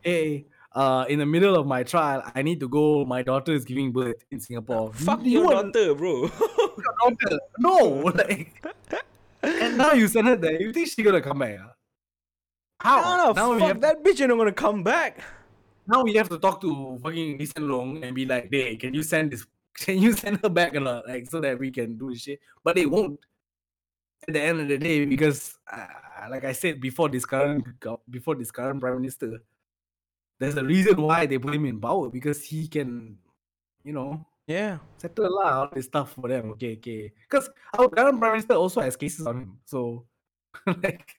[0.00, 3.04] "Hey, uh, in the middle of my trial, I need to go.
[3.04, 6.32] My daughter is giving birth in Singapore." Fuck you your daughter, bro.
[6.32, 7.38] your daughter.
[7.58, 7.76] No,
[8.16, 8.56] like,
[9.42, 10.58] and now you send her there.
[10.58, 11.60] You think she's gonna come back?
[11.60, 11.72] ah?
[12.80, 12.96] How?
[13.04, 15.20] no, no, now fuck have that bitch You're not gonna come back.
[15.86, 19.02] now we have to talk to fucking Lee Long and be like, hey, can you
[19.02, 19.44] send this?
[19.76, 21.06] Can you send her back or not?
[21.06, 22.40] Like, so that we can do this shit.
[22.64, 23.20] But they won't.
[24.24, 25.86] At the end of the day, because uh,
[26.30, 27.64] like I said before, this current
[28.08, 29.42] before this current prime minister,
[30.40, 33.18] there's a reason why they put him in power because he can,
[33.84, 34.78] you know, Yeah.
[34.94, 36.54] settle lah all this stuff for them.
[36.54, 37.10] Okay, okay.
[37.26, 40.06] Because our current prime minister also has cases on him, so
[40.82, 41.18] like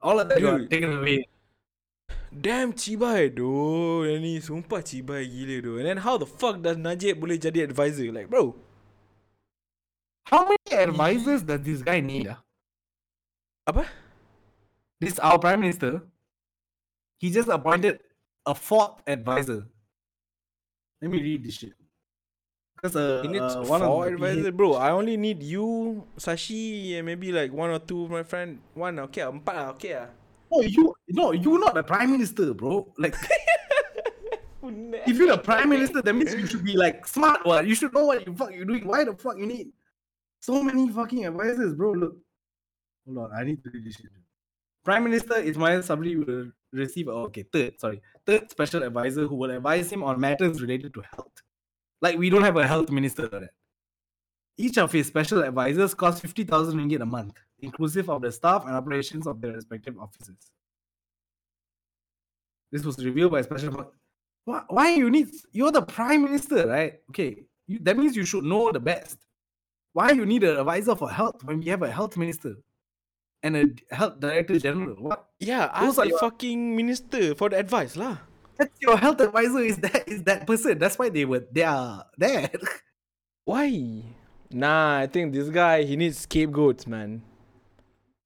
[0.00, 1.28] all of that got taken away.
[2.32, 4.02] Damn cibai doh.
[4.04, 5.76] Yang ni sumpah cibai gila doh.
[5.78, 8.10] And then how the fuck does Najib boleh jadi advisor?
[8.10, 8.56] Like bro.
[10.24, 12.28] How many advisors does this guy need?
[12.28, 12.40] ah?
[13.68, 13.84] Apa?
[15.00, 16.00] This our prime minister.
[17.20, 18.00] He just appointed
[18.44, 19.68] a fourth advisor.
[21.00, 21.72] Let me read this shit.
[22.76, 24.74] Because uh, He needs uh, one four of advisor bro.
[24.74, 28.60] I only need you, Sashi, and maybe like one or two of my friend.
[28.72, 30.08] One okay ah, empat ah, okay ah.
[30.52, 32.88] No, you no, you not the prime minister, bro.
[32.96, 33.16] Like
[35.08, 37.44] if you're the prime minister, that means you should be like smart.
[37.44, 38.84] What you should know what you fuck you're doing.
[38.84, 39.72] Why the fuck you need
[40.44, 41.92] so many fucking advisors, bro?
[41.92, 42.16] Look,
[43.06, 44.10] hold on, I need to read this shit.
[44.84, 49.50] Prime Minister Ismail Sabri will receive oh, okay third sorry third special advisor who will
[49.50, 51.42] advise him on matters related to health.
[52.02, 53.50] Like we don't have a health minister for that.
[54.58, 58.66] Each of his special advisors costs fifty thousand ringgit a month, inclusive of the staff
[58.66, 60.36] and operations of their respective offices.
[62.70, 63.92] This was revealed by special.
[64.44, 65.28] Why, why you need?
[65.52, 67.00] You're the prime minister, right?
[67.10, 69.18] Okay, you, that means you should know the best.
[69.94, 72.56] Why you need an advisor for health when we have a health minister?
[73.44, 74.96] and a health director general.
[74.96, 75.28] What?
[75.38, 78.16] Yeah, Those ask the fucking minister for the advice lah.
[78.56, 79.60] That's your health advisor.
[79.60, 80.78] Is that is that person?
[80.80, 82.48] That's why they were they are there.
[83.44, 83.68] Why?
[84.50, 87.20] Nah, I think this guy he needs scapegoats, man.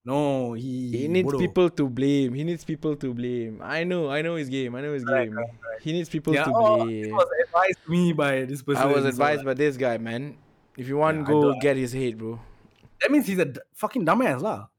[0.05, 1.39] no, he He needs bodoh.
[1.43, 2.33] people to blame.
[2.35, 3.61] He needs people to blame.
[3.62, 4.75] I know, I know his game.
[4.79, 5.35] I know his Right, game.
[5.35, 5.51] right,
[5.83, 7.11] He needs people Yeah, to oh, blame.
[7.11, 8.83] was advised me by this person.
[8.83, 10.39] I was advised like, by this guy, man.
[10.79, 12.39] If you want, Yeah, go get his hate, bro.
[13.03, 14.70] that means he's a d- fucking dumbass lah.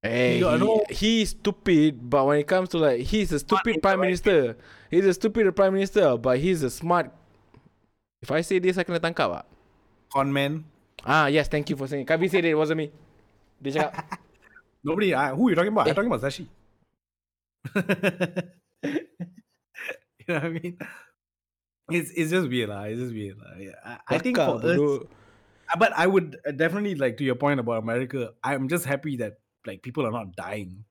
[0.00, 4.56] Hey, he, he's stupid, but when it comes to like, he's a stupid prime minister.
[4.92, 7.12] He's a stupid prime minister, but he's a smart.
[8.20, 9.44] If I say this, I kena tangkap ah.
[10.12, 10.64] Con man.
[11.04, 12.04] Ah, yes, thank you for saying.
[12.08, 12.92] Kavi said it, it wasn't me.
[13.60, 14.20] Dia cakap,
[14.84, 15.12] Nobody.
[15.16, 15.88] I, who you talking about?
[15.88, 15.92] Eh.
[15.92, 16.48] I'm talking about Sashi.
[18.84, 20.76] you know what I mean?
[21.90, 22.84] It's it's just weird lah.
[22.88, 23.56] It's just weird lah.
[23.60, 23.76] Yeah.
[23.84, 25.06] I, I think "Kelakar, for us,
[25.78, 28.32] but I would uh, definitely like to your point about America.
[28.42, 30.84] I'm just happy that like people are not dying.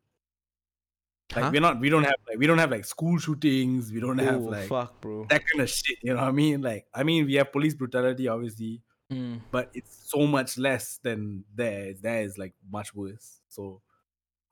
[1.34, 1.52] Like Huh?
[1.52, 1.80] we're not.
[1.82, 3.90] We don't have like we don't have like school shootings.
[3.92, 5.26] We don't have Oh, like fuck, bro.
[5.34, 5.98] that kind of shit.
[6.04, 6.62] You know what I mean?
[6.62, 8.82] Like I mean, we have police brutality, obviously,
[9.12, 9.42] Mm.
[9.52, 11.94] but it's so much less than there.
[11.98, 13.42] There is like much worse.
[13.50, 13.82] So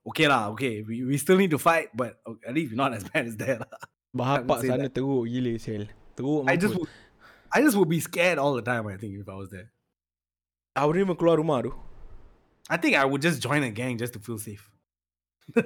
[0.10, 0.50] okay lah.
[0.58, 3.28] Okay, we, we still need to fight, but uh, at least we're not as bad
[3.30, 3.62] as there.
[3.62, 3.78] lah.
[4.12, 5.86] Bahapak say sana teruk gila sel.
[6.48, 6.90] I just would,
[7.54, 8.88] I just would be scared all the time.
[8.88, 9.72] I think if I was there,
[10.76, 11.74] I wouldn't even keluar rumah tu.
[12.70, 14.70] I think I would just join a gang just to feel safe.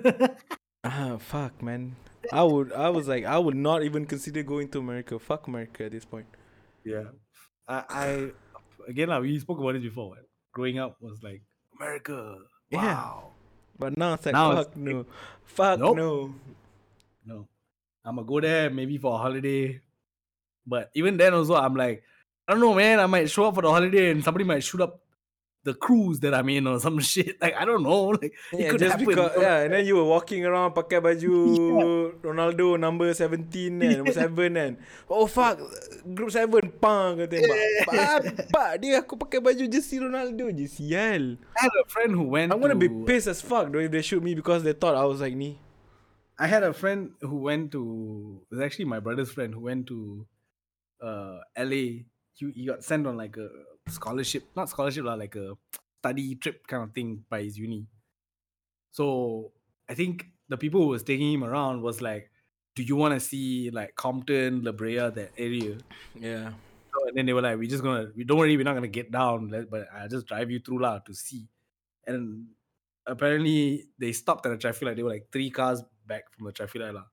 [0.83, 1.95] Ah, fuck, man.
[2.31, 5.17] I would, I was like, I would not even consider going to America.
[5.17, 6.27] Fuck America at this point.
[6.83, 7.05] yeah,
[7.67, 8.31] I, I
[8.87, 10.13] again like we spoke about this before.
[10.13, 10.25] right?
[10.53, 11.41] Growing up was like
[11.79, 12.35] America.
[12.69, 13.13] Yeah.
[13.79, 15.05] But now it's like, Now it's fuck no.
[15.45, 15.97] Fuck Nope.
[15.97, 16.35] no.
[17.25, 17.47] No,
[18.05, 19.81] I'm gonna go there maybe for a holiday,
[20.67, 22.03] but even then also I'm like,
[22.47, 22.99] I don't know, man.
[22.99, 25.01] I might show up for the holiday and somebody might shoot up
[25.65, 27.41] the cruise that I'm in or some shit.
[27.41, 28.13] Like I don't know.
[28.21, 29.05] Like it Yeah, could just happen.
[29.09, 31.33] because, yeah, and then you were walking around pakai baju
[32.21, 33.49] Ronaldo number 17
[33.81, 34.77] kan, number 7 kan.
[35.09, 35.57] Oh fuck,
[36.13, 38.53] group 7 pang kata tembak.
[38.53, 41.41] Pak, dia aku pakai baju jersey Ronaldo je, sial.
[41.57, 42.53] I had a friend who went.
[42.53, 44.93] I'm gonna be to- pissed as fuck though if they shoot me because they thought
[44.93, 45.57] I was like ni.
[46.37, 47.81] I had a friend who went to.
[48.51, 50.27] It was actually my brother's friend who went to
[51.01, 52.05] uh LA.
[52.33, 53.47] He, he got sent on like a
[53.89, 55.53] scholarship, not scholarship, like a
[55.99, 57.87] study trip kind of thing by his uni.
[58.91, 59.51] So
[59.89, 62.29] I think the people who was taking him around was like,
[62.75, 65.77] "Do you want to see like Compton, La Brea, that area?"
[66.15, 66.51] Yeah.
[66.93, 68.87] So, and then they were like, "We're just gonna, we don't worry, we're not gonna
[68.87, 71.47] get down, but I'll just drive you through lah to see."
[72.07, 72.47] And
[73.05, 74.95] apparently, they stopped at a traffic light.
[74.95, 77.05] They were like three cars back from the traffic light lah.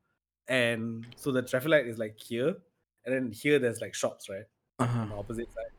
[0.49, 2.57] And so the traffic light is like here,
[3.05, 4.45] and then here there's like shops right
[4.79, 5.01] Uh-huh.
[5.01, 5.73] on the opposite side.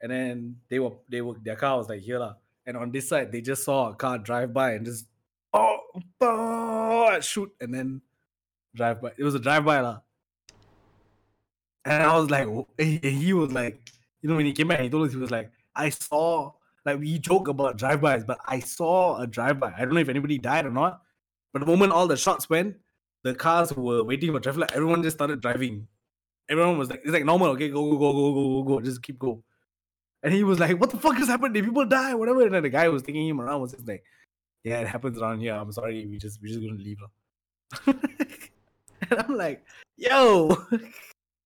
[0.00, 2.34] And then they were they were their car was like here lah.
[2.66, 5.06] And on this side, they just saw a car drive by and just
[5.54, 5.78] oh,
[6.20, 8.02] oh shoot, and then
[8.74, 9.12] drive by.
[9.16, 10.00] It was a drive by lah.
[11.84, 12.46] And I was like,
[12.78, 13.80] he, was like,
[14.20, 16.52] you know, when he came back, he told us he was like, I saw,
[16.84, 19.72] like, we joke about drive-bys, but I saw a drive-by.
[19.74, 21.00] I don't know if anybody died or not,
[21.52, 22.76] but the moment all the shots went,
[23.22, 25.88] the cars were waiting for traffic light, everyone just started driving.
[26.48, 29.02] Everyone was like, it's like normal, okay, go, go, go, go, go, go, go, just
[29.02, 29.42] keep go.
[30.22, 31.52] And he was like, what the fuck is happening?
[31.52, 32.14] Did people die?
[32.14, 32.42] Whatever.
[32.44, 34.02] And then the guy was taking him around was just like,
[34.64, 35.54] yeah, it happens around here.
[35.54, 36.06] I'm sorry.
[36.06, 36.98] We just, we're just going to leave.
[37.00, 37.94] lah."
[39.10, 39.64] and I'm like,
[39.96, 40.56] yo,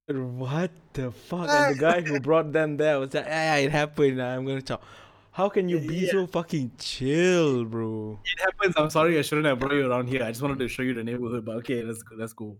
[0.09, 1.49] What the fuck?
[1.49, 4.21] And the guy who brought them there was like, yeah, it happened.
[4.21, 4.83] I'm gonna chop.
[5.31, 6.11] How can you be Yeah.
[6.11, 8.19] so fucking chill, bro?
[8.25, 8.75] it happens.
[8.77, 10.23] I'm sorry, I shouldn't have brought you around here.
[10.23, 12.17] I just wanted to show you the neighborhood, but okay, let's go.
[12.19, 12.57] Let's go.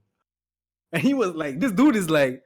[0.95, 2.43] And he was like, this dude is like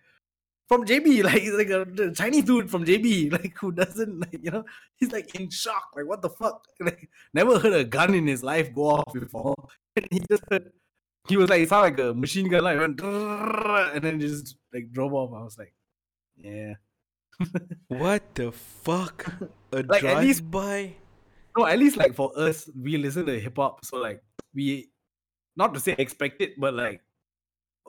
[0.69, 4.51] from JB, like he's like a Chinese dude from JB, like who doesn't like you
[4.51, 4.65] know,
[4.97, 8.43] he's like in shock, like what the fuck, like never heard a gun in his
[8.43, 9.55] life go off before.
[9.97, 10.71] And he just heard,
[11.29, 14.93] he was like, it sounded like a machine gun, like went, and then just like
[14.93, 15.33] drove off.
[15.35, 15.75] I was like,
[16.37, 16.75] yeah.
[17.89, 19.27] What the fuck?
[19.73, 20.97] A Like, at least- drive-by?
[21.59, 24.23] No, at least like for us, we listen to hip hop, so like
[24.55, 24.91] we,
[25.57, 27.01] not to say expect it, but like,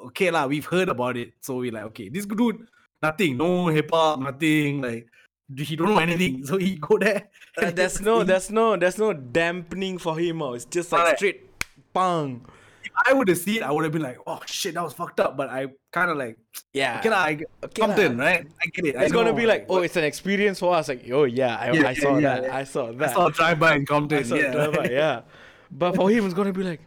[0.06, 2.68] okay lah, we've heard about it, so we're like, okay, this dude,
[3.02, 5.08] nothing, no hip hop, nothing, like
[5.56, 7.30] he don't know anything, so he go there.
[7.58, 10.42] Uh, there's no, there's no, there's no dampening for him.
[10.42, 11.18] Oh, it's just like Alright.
[11.18, 11.50] straight,
[11.94, 12.46] bang.
[12.84, 15.20] If I would have seen, I would have been like, oh shit, that was fucked
[15.20, 15.36] up.
[15.36, 16.38] But I kind of like,
[16.74, 17.00] Yeah.
[17.00, 18.24] okay I, okay Compton, lah.
[18.26, 18.48] right?
[18.64, 18.96] I get it.
[18.96, 20.88] It's gonna be like, oh, it's an experience for us.
[20.88, 22.44] Like, oh yeah, I, Yeah, I saw yeah, that.
[22.44, 22.56] yeah.
[22.56, 23.10] I saw that.
[23.10, 24.20] I saw drive by in Compton.
[24.20, 24.88] I saw yeah.
[24.90, 25.22] yeah.
[25.72, 26.80] But for him, it's gonna be like,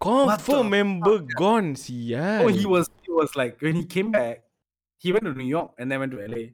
[0.00, 2.44] confirm member gone, sial.
[2.44, 4.44] Oh, he was he was like when he came back,
[4.98, 6.52] he went to New York and then went to LA,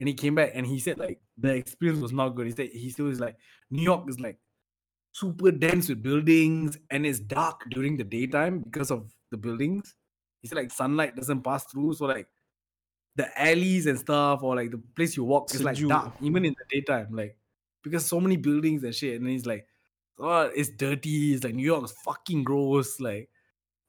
[0.00, 2.46] and he came back and he said like the experience was not good.
[2.46, 3.36] He said he still was like
[3.70, 4.38] New York is like
[5.12, 9.94] super dense with buildings and it's dark during the daytime because of the buildings.
[10.42, 12.28] He said like sunlight doesn't pass through, so like
[13.16, 16.54] the alleys and stuff or like the place you walk is like dark even in
[16.58, 17.36] the daytime, like
[17.82, 19.20] because so many buildings and shit.
[19.20, 19.66] And he's like,
[20.18, 21.34] oh, it's dirty.
[21.34, 23.00] It's like New York's fucking gross.
[23.00, 23.28] Like,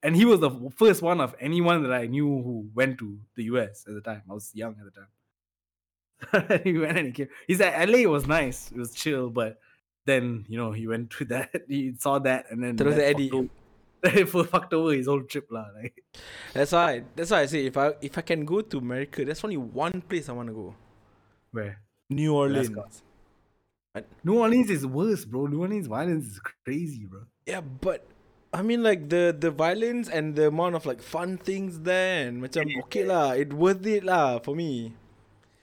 [0.03, 3.43] and he was the first one of anyone that I knew who went to the
[3.45, 4.21] US at the time.
[4.29, 6.61] I was young at the time.
[6.63, 7.27] he went and he came.
[7.47, 8.71] He said LA was nice.
[8.71, 9.59] It was chill, but
[10.05, 11.51] then you know he went to that.
[11.67, 13.29] He saw that, and then Terus that Eddie.
[14.01, 15.65] that fucked over his whole trip lah.
[15.75, 16.03] Like,
[16.53, 17.03] That's why.
[17.15, 20.01] That's why I say if I if I can go to America, there's only one
[20.01, 20.75] place I want to go.
[21.51, 22.69] where New Orleans.
[22.69, 23.06] Alaska.
[24.23, 25.47] New Orleans is worse, bro.
[25.47, 27.25] New Orleans violence is crazy, bro.
[27.47, 28.05] Yeah, but
[28.53, 32.43] I mean like the the violence and the amount of like fun things there and
[32.43, 34.93] macam okay lah, it worth it lah for me.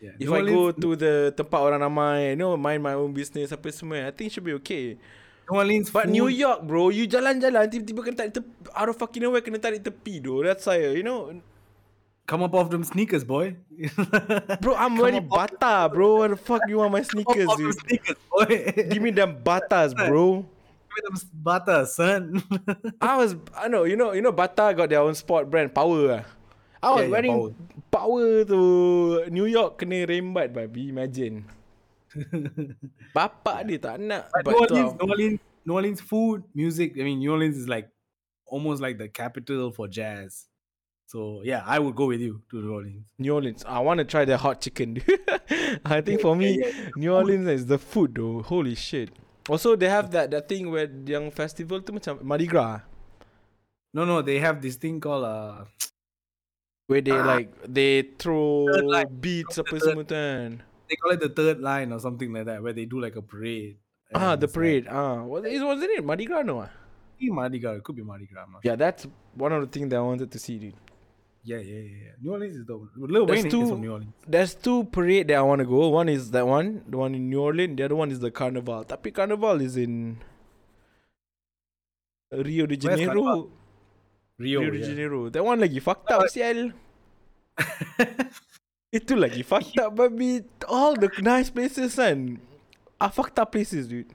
[0.02, 0.16] Yeah.
[0.20, 3.16] If New I go Orleans, to the tempat orang ramai, you know, mind my own
[3.16, 5.00] business apa semua, I think should be okay.
[5.48, 8.96] New Orleans, But food- New York, bro, you jalan-jalan tiba-tiba kena tarik tepi, out of
[8.96, 10.40] fucking nowhere kena tarik tepi, though.
[10.40, 11.32] That's saya, you know.
[12.26, 13.56] Come up off them sneakers, boy.
[14.60, 16.16] Bro, I'm wearing bata, bro.
[16.24, 17.74] What the fuck you want my sneakers, dude?
[17.80, 18.72] sneakers, boy.
[18.90, 20.40] Give me them batas, bro.
[20.40, 22.42] Give me them butter, son.
[23.00, 26.22] I was, I know, you know, you know, Bata got their own sport brand, Power.
[26.22, 26.24] ah.
[26.84, 27.54] I was Yeah, yeah, wearing
[27.90, 28.44] power.
[28.44, 30.92] to New York kena rembat, babi.
[30.92, 31.44] Imagine.
[33.16, 34.28] Bapak dia tak nak.
[34.44, 36.94] But New Orleans, New Orleans, New Orleans food, music.
[37.00, 37.88] I mean, New Orleans is like
[38.46, 40.46] almost like the capital for jazz.
[41.06, 43.04] So yeah, I would go with you to New Orleans.
[43.18, 43.64] New Orleans.
[43.68, 44.98] I want to try the hot chicken.
[45.84, 46.62] I think for me,
[46.96, 48.42] New Orleans is the food though.
[48.42, 49.10] Holy shit.
[49.48, 52.80] Also, they have that that thing where young festival tu macam Mardi Gras.
[53.92, 55.64] No, no, they have this thing called uh
[56.86, 57.24] Where they Ah.
[57.24, 58.68] like, they throw
[59.08, 60.60] beats apa Third- semua tu kan.
[60.88, 63.24] they call it the third line or something like that, where they do like a
[63.24, 63.80] parade.
[64.12, 64.84] Ah, the like- parade.
[64.92, 66.60] Ah, was it, wasn't it Mardi Gras no?
[66.60, 66.68] ah?
[66.68, 67.80] I think Mardi Gras.
[67.80, 68.44] It could be Mardi Gras.
[68.60, 70.76] Yeah, that's one of the things that I wanted to see, dude.
[71.44, 72.12] Yeah, yeah, yeah.
[72.22, 74.12] New Orleans is the Lil There's Wayne two- is from New Orleans.
[74.26, 75.88] There's two parade that I want to go.
[75.88, 77.76] One is that one, the one in New Orleans.
[77.76, 78.84] The other one is the Carnival.
[78.84, 80.16] Tapi Carnival is in
[82.32, 83.50] Rio de Janeiro.
[84.38, 84.60] Rio.
[84.60, 84.86] Rio de yeah.
[84.86, 85.28] Janeiro.
[85.28, 86.72] That one lagi fucked up, sial.
[88.94, 90.42] Itu lagi fucked up, baby.
[90.66, 92.40] All the nice places kan
[93.00, 94.10] are fucked up places, dude.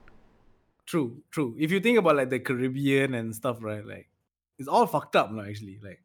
[0.88, 1.54] True, true.
[1.60, 3.86] If you think about like the Caribbean and stuff, right?
[3.86, 4.10] Like
[4.58, 5.78] it's all fucked up now, actually.
[5.84, 6.02] Like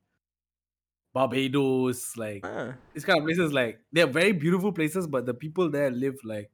[1.15, 2.75] Barbados, like Ah.
[2.91, 6.51] these kind of places, like they're very beautiful places, but the people there live like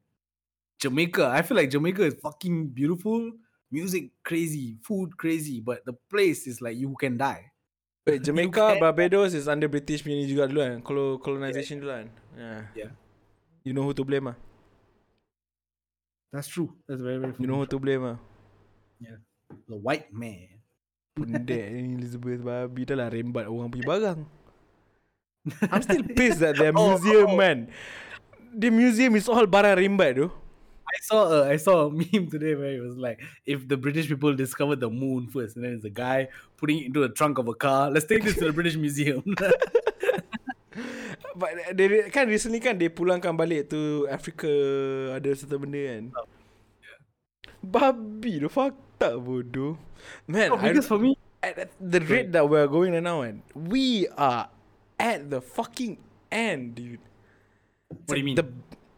[0.76, 1.32] Jamaica.
[1.32, 3.32] I feel like Jamaica is fucking beautiful,
[3.72, 7.48] music crazy, food crazy, but the place is like you can die.
[8.04, 10.76] Wait, You Jamaica, can- Barbados is under British punya juga dulu kan.
[10.84, 12.06] Colo- colonization dulu kan.
[12.36, 12.60] Yeah.
[12.76, 12.90] Yeah.
[13.64, 14.36] You know who to blame ah.
[16.32, 16.70] That's true.
[16.86, 18.18] That's very, very You know who to blame ah.
[19.66, 20.46] the white man.
[21.18, 24.20] Pendek ni Elizabeth babi dah lah rembat orang punya barang.
[25.72, 27.36] I'm still pissed that their Oh, museum oh.
[27.36, 27.68] man.
[28.52, 30.28] The museum is all barang rembat tu.
[30.90, 34.10] I saw a I saw a meme today where it was like if the British
[34.10, 36.28] people discovered the moon first, and then it's a guy
[36.58, 37.90] putting it into the trunk of a car.
[37.90, 39.22] Let's take this to the British Museum.
[41.40, 44.50] But they, kan recently kan dia pulangkan balik tu Africa
[45.16, 46.02] ada satu benda kan.
[46.12, 46.26] Oh,
[47.64, 49.78] Babi tu fucked up bodoh.
[50.28, 53.40] Man, No, I, for me, at at the rate that we're going right now, and
[53.52, 54.48] we are
[55.00, 55.96] at the fucking
[56.28, 57.00] end, dude.
[57.88, 58.36] What do you mean?
[58.36, 58.46] The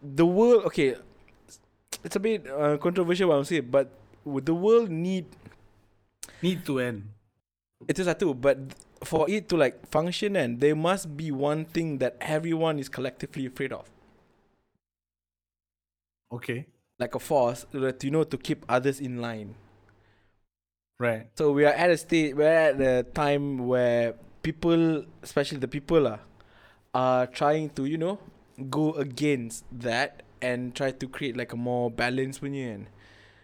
[0.03, 0.98] the world, okay,
[2.03, 3.94] it's a bit uh, controversial what I'm saying, but
[4.26, 5.30] would the world need
[6.42, 7.07] need to end.
[7.90, 8.59] itu satu, but
[9.03, 13.46] for it to like function, and there must be one thing that everyone is collectively
[13.46, 13.90] afraid of,
[16.30, 16.66] Okay.
[16.98, 19.55] like a force that you know to keep others in line.
[21.03, 21.26] Right.
[21.34, 26.07] So we are at a state, we're at the time where people, especially the people,
[26.07, 26.20] are,
[26.95, 28.18] are trying to, you know,
[28.70, 32.82] go against that and try to create like a more balanced punya kan.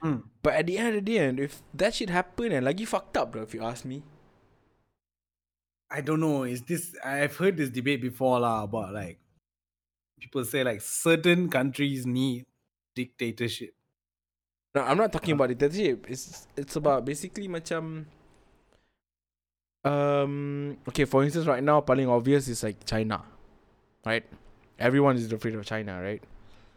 [0.03, 0.21] Mm.
[0.43, 3.17] But at the end of the day, and if that shit happen and lagi fucked
[3.17, 4.03] up bro, if you ask me.
[5.91, 6.45] I don't know.
[6.45, 6.95] Is this?
[7.01, 9.19] I've heard this debate before lah about like
[10.21, 12.45] people say like certain countries need
[12.95, 13.73] dictatorship.
[14.75, 16.07] No, I'm not talking about dictatorship.
[16.11, 18.05] It's it's about basically macam
[19.85, 23.23] um okay, for instance right now paling obvious is like China.
[24.05, 24.25] Right?
[24.79, 26.23] Everyone is afraid of China, right?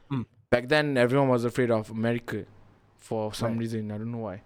[0.09, 0.21] Hmm.
[0.49, 2.45] Back then everyone was afraid of America
[2.97, 3.59] for some Right.
[3.59, 3.91] reason.
[3.91, 4.41] I don't know why.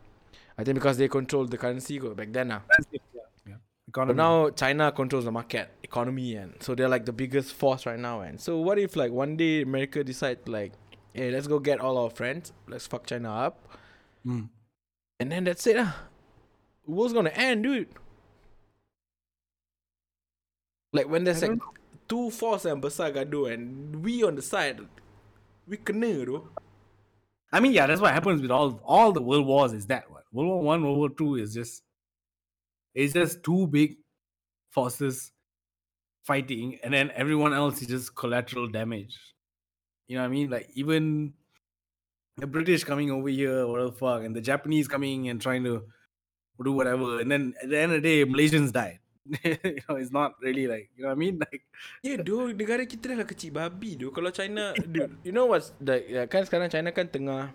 [0.58, 2.48] I think because they controlled the currency back then.
[2.50, 3.00] That's yeah.
[3.48, 3.56] yeah.
[3.94, 8.00] But now China controls the market economy and so they're like the biggest force right
[8.00, 10.74] now and so what if like one day America decide like
[11.14, 13.60] hey let's go get all our friends let's fuck China up
[14.26, 14.50] Mm.
[15.20, 15.76] And then that's it.
[15.76, 15.94] The
[16.88, 17.90] world's gonna end, dude.
[20.96, 21.60] Like when there's I like
[22.08, 24.80] two force yang besar gaduh and we on the side,
[25.68, 26.48] we kena though.
[27.52, 29.74] I mean, yeah, that's what happens with all all the world wars.
[29.74, 31.84] Is that one World War One, World War Two is just
[32.94, 33.98] it's just two big
[34.72, 35.32] forces
[36.24, 39.18] fighting, and then everyone else is just collateral damage.
[40.08, 40.50] You know what I mean?
[40.50, 41.34] Like even
[42.38, 45.84] the British coming over here, what the fuck, and the Japanese coming and trying to
[46.64, 49.00] do whatever, and then at the end of the day, Malaysians died.
[49.44, 51.42] you know, it's not really like you know what I mean.
[51.46, 51.66] Like
[52.06, 54.14] Yeah, dude, negara kita dah lah kecil babi tu.
[54.14, 57.50] Kalau China, dude, you know what's the ya, kan sekarang China kan tengah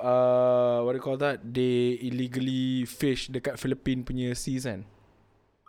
[0.00, 1.40] uh, what do you call that?
[1.40, 4.84] They illegally fish dekat Philippine punya seas kan.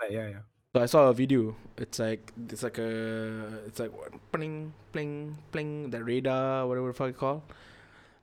[0.09, 0.43] yeah, yeah.
[0.75, 1.55] So I saw a video.
[1.77, 2.91] It's like it's like a
[3.65, 7.41] it's like what, pling pling pling the radar whatever the fuck you call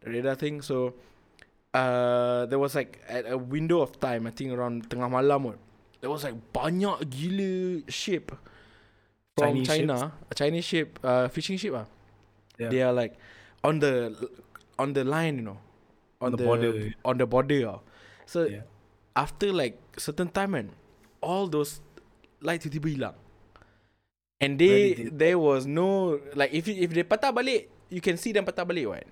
[0.05, 0.61] the radar thing.
[0.61, 0.95] So
[1.75, 5.59] uh there was like at a window of time I think around tengah malam kot.
[6.05, 8.29] There was like banyak gila ship
[9.33, 11.89] from Chinese China, a Chinese ship, uh fishing ship ah.
[12.61, 12.69] Yeah.
[12.69, 13.17] They are like
[13.65, 14.13] on the
[14.77, 15.59] on the line, you know,
[16.21, 16.93] on, the border.
[17.09, 17.73] on the border.
[17.73, 17.81] ah.
[18.29, 18.69] So Yeah.
[19.17, 20.77] after like certain time and
[21.25, 21.81] all those
[22.45, 23.17] light tiba-tiba hilang.
[24.45, 28.45] And they there was no like if if they patah balik, you can see them
[28.45, 29.09] patah balik right?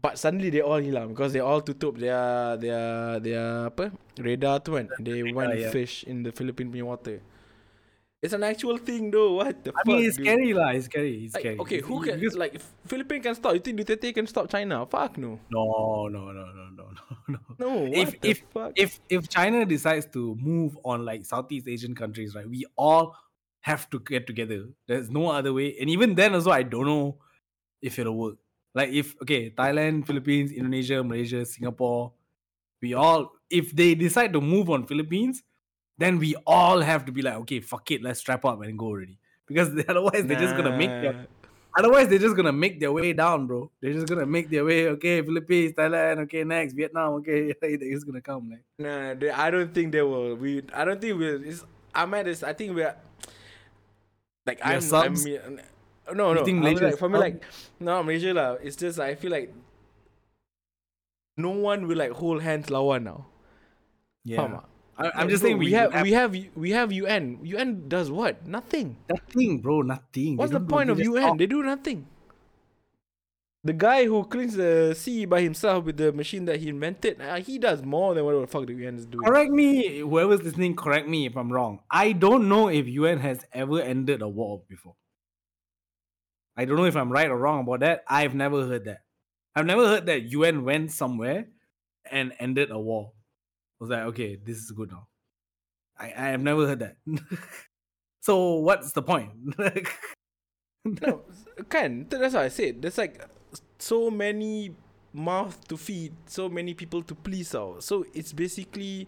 [0.00, 4.72] But suddenly they all hilang because they all tutup their their their apa radar tu
[4.80, 4.88] kan.
[4.96, 5.68] They went yeah.
[5.68, 7.20] fish in the Philippine punya water.
[8.20, 9.40] It's an actual thing though.
[9.40, 9.86] What the I fuck?
[9.88, 10.28] mean, it's dude?
[10.28, 10.76] scary lah.
[10.76, 11.24] It's scary.
[11.24, 11.58] It's Like, scary.
[11.64, 13.52] okay, who can because- like if Philippines can stop?
[13.56, 14.84] You think Duterte can stop China?
[14.88, 15.36] Fuck no.
[15.52, 15.64] No,
[16.08, 16.84] no, no, no, no,
[17.32, 17.38] no, no.
[17.60, 17.70] No.
[17.92, 18.70] If- what the if- fuck?
[18.76, 23.16] If if China decides to move on like Southeast Asian countries, right, we all
[23.68, 24.64] have to get together.
[24.88, 25.76] There's no other way.
[25.76, 27.20] And even then, also, I don't know
[27.84, 28.39] if it'll work.
[28.74, 32.12] Like if okay, Thailand, Philippines, Indonesia, Malaysia, Singapore,
[32.80, 35.42] we all if they decide to move on Philippines,
[35.98, 38.86] then we all have to be like, okay, fuck it, let's strap up and go
[38.86, 39.18] already.
[39.46, 41.26] Because otherwise, they're just gonna make their
[41.78, 43.70] Otherwise, they're just gonna make their way down, bro.
[43.80, 44.88] They're just gonna make their way.
[44.88, 46.18] Okay, Philippines, Thailand.
[46.20, 47.14] Okay, next Vietnam.
[47.14, 48.50] Okay, they're just gonna come.
[48.50, 50.34] Like, Nah, they, I don't think they will.
[50.34, 51.44] We, I don't think we'll.
[51.44, 51.64] It's,
[51.94, 52.42] I'm at this.
[52.42, 52.94] I think we're
[54.46, 54.80] like We're I'm.
[54.80, 55.26] subs?
[55.26, 55.60] I'm
[56.12, 56.44] no, no.
[56.44, 57.20] think I Malaysia like, for me, sub?
[57.20, 57.42] like
[57.80, 58.50] no Malaysia lah.
[58.62, 59.52] It's just I feel like
[61.36, 63.26] no one will like hold hands lawan now.
[64.26, 64.64] Tak?
[65.00, 67.40] I, I'm Like, just bro, saying we have we have we have UN.
[67.42, 68.46] UN does what?
[68.46, 68.96] Nothing.
[69.08, 69.80] nothing, bro.
[69.82, 70.36] Nothing.
[70.36, 71.00] What's the point of.
[71.00, 71.22] UN?
[71.22, 72.06] Just They do nothing.
[73.62, 77.36] The guy who cleans the sea by himself with the machine that he invented, uh,
[77.36, 79.22] he does more than whatever the fuck the UN is doing.
[79.24, 80.74] Correct me, whoever's listening.
[80.74, 81.80] Correct me if I'm wrong.
[81.90, 84.96] I don't know if UN has ever ended a war before.
[86.60, 88.04] I don't know if I'm right or wrong about that.
[88.04, 89.00] I've never heard that.
[89.56, 91.48] I've never heard that UN went somewhere
[92.04, 93.16] and ended a war.
[93.80, 95.08] I was like, okay, this is good now.
[95.98, 96.96] I, I have never heard that.
[98.20, 99.32] so what's the point?
[100.80, 101.28] No,
[101.68, 102.08] kan?
[102.08, 102.80] That's what I said.
[102.80, 103.20] There's like
[103.76, 104.72] so many
[105.12, 107.84] mouth to feed, so many people to please out.
[107.84, 109.04] So it's basically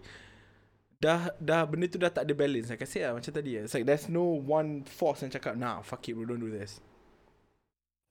[1.01, 2.69] dah dah benda tu dah tak ada balance.
[2.69, 3.57] Like I said lah, macam tadi.
[3.57, 6.77] It's like there's no one force yang cakap, nah, fuck it, bro, don't do this.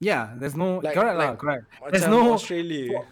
[0.03, 1.65] Yeah, there's no Like- correct like- correct.
[1.95, 3.07] There's no Australia.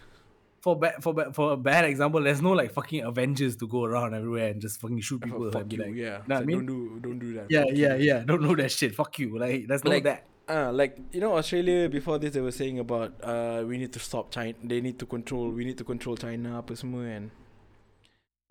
[0.61, 2.21] for bad for bad for a bad example.
[2.21, 5.49] There's no like fucking Avengers to go around everywhere and just fucking shoot people.
[5.49, 6.21] fuck you, like, yeah.
[6.27, 6.61] know I mean?
[6.61, 7.47] Don't do, don't do that.
[7.49, 8.05] yeah, yeah, you.
[8.13, 8.19] yeah.
[8.21, 8.93] Don't know that shit.
[8.93, 9.39] Fuck you.
[9.41, 10.27] Like that's not that.
[10.51, 14.01] Ah, like you know, Australia before this they were saying about uh we need to
[14.03, 14.53] stop China.
[14.61, 15.49] They need to control.
[15.49, 17.31] We need to control China apa semua and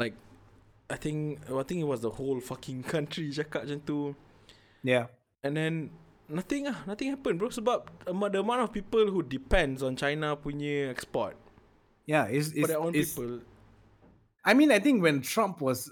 [0.02, 0.16] like
[0.90, 3.98] I think I think it was the whole fucking country cakap macam tu.
[4.82, 5.12] Yeah.
[5.46, 5.94] And then
[6.30, 10.36] nothing ah, nothing happened bro sebab amo- the amount of people who depends on China
[10.38, 11.36] punya export
[12.08, 13.46] Yeah, it's, for it's, their own it's- people.
[14.42, 15.86] I mean, I think when Trump was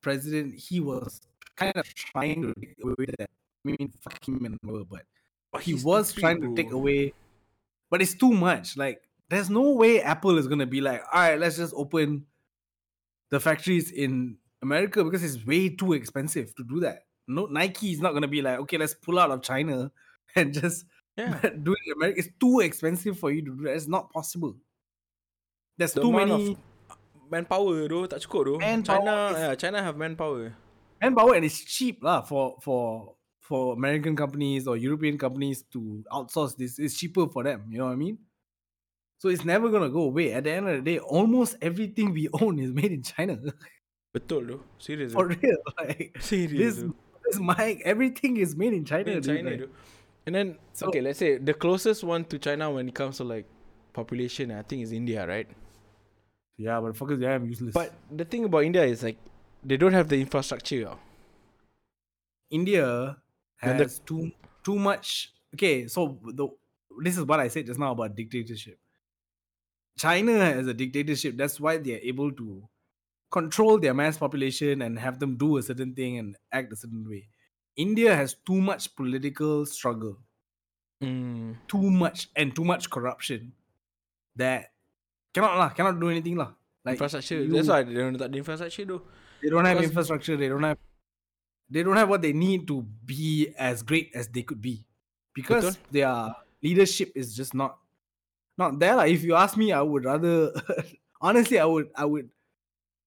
[0.00, 1.20] president, he was
[1.56, 3.28] kind of trying to take away that.
[3.28, 5.04] I mean, fuck him and whatever, but
[5.52, 7.12] But he he's was trying to take away.
[7.90, 8.78] But it's too much.
[8.78, 12.24] Like, there's no way Apple is gonna be like, all right, let's just open
[13.28, 17.04] the factories in America because it's way too expensive to do that.
[17.28, 19.90] No, Nike is not gonna be like, okay, let's pull out of China
[20.36, 20.84] and just
[21.16, 21.36] Yeah.
[21.62, 22.18] do it in America.
[22.20, 23.74] It's too expensive for you to do that.
[23.76, 24.56] It's not possible.
[25.76, 26.56] There's The too many
[27.30, 28.54] manpower tu tak cukup tu.
[28.58, 30.54] Manpower China, is- yeah, China have manpower.
[31.00, 36.54] manpower and it's cheap lah for for for American companies or European companies to outsource
[36.56, 36.78] this.
[36.78, 37.66] It's cheaper for them.
[37.70, 38.18] You know what I mean?
[39.18, 40.32] So it's never gonna go away.
[40.32, 43.36] At the end of the day, almost everything we own is made in China.
[44.14, 44.56] Betul tu.
[44.78, 45.58] Serius for real.
[45.78, 46.84] Like Serius this,
[47.30, 49.04] this mic, everything is made in China.
[49.04, 49.70] Made in dude, China like- tu.
[50.26, 53.24] And then So- okay, let's say the closest one to China when it comes to
[53.24, 53.46] like
[53.92, 55.48] population, I think is India, right?
[56.56, 57.72] Yeah, but fuckers, yeah, I'm useless.
[57.74, 59.16] But the thing about India is like
[59.64, 60.94] they don't have the infrastructure.
[62.50, 63.16] India
[63.62, 64.30] And the- has too
[64.64, 65.32] too much.
[65.54, 66.48] Okay, so the
[67.02, 68.78] this is what I said just now about dictatorship.
[69.98, 71.36] China has a dictatorship.
[71.36, 72.62] That's why they are able to
[73.30, 77.08] control their mass population and have them do a certain thing and act a certain
[77.08, 77.28] way.
[77.76, 80.18] India has too much political struggle,
[81.02, 81.56] Mm.
[81.66, 83.52] too much and too much corruption
[84.36, 84.72] that
[85.32, 86.52] cannot lah, cannot do anything lah.
[86.84, 87.40] Like infrastructure.
[87.40, 89.02] you- That's why they don't have the infrastructure though.
[89.40, 90.36] They don't have Because- infrastructure.
[90.36, 90.78] They don't have.
[91.70, 94.84] They don't have what they need to be as great as they could be,
[95.32, 95.92] because Betul.
[95.94, 97.78] their leadership is just not,
[98.58, 98.96] not there.
[98.98, 99.06] lah.
[99.06, 100.50] If you ask me, I would rather,
[101.22, 102.28] honestly, I would, I would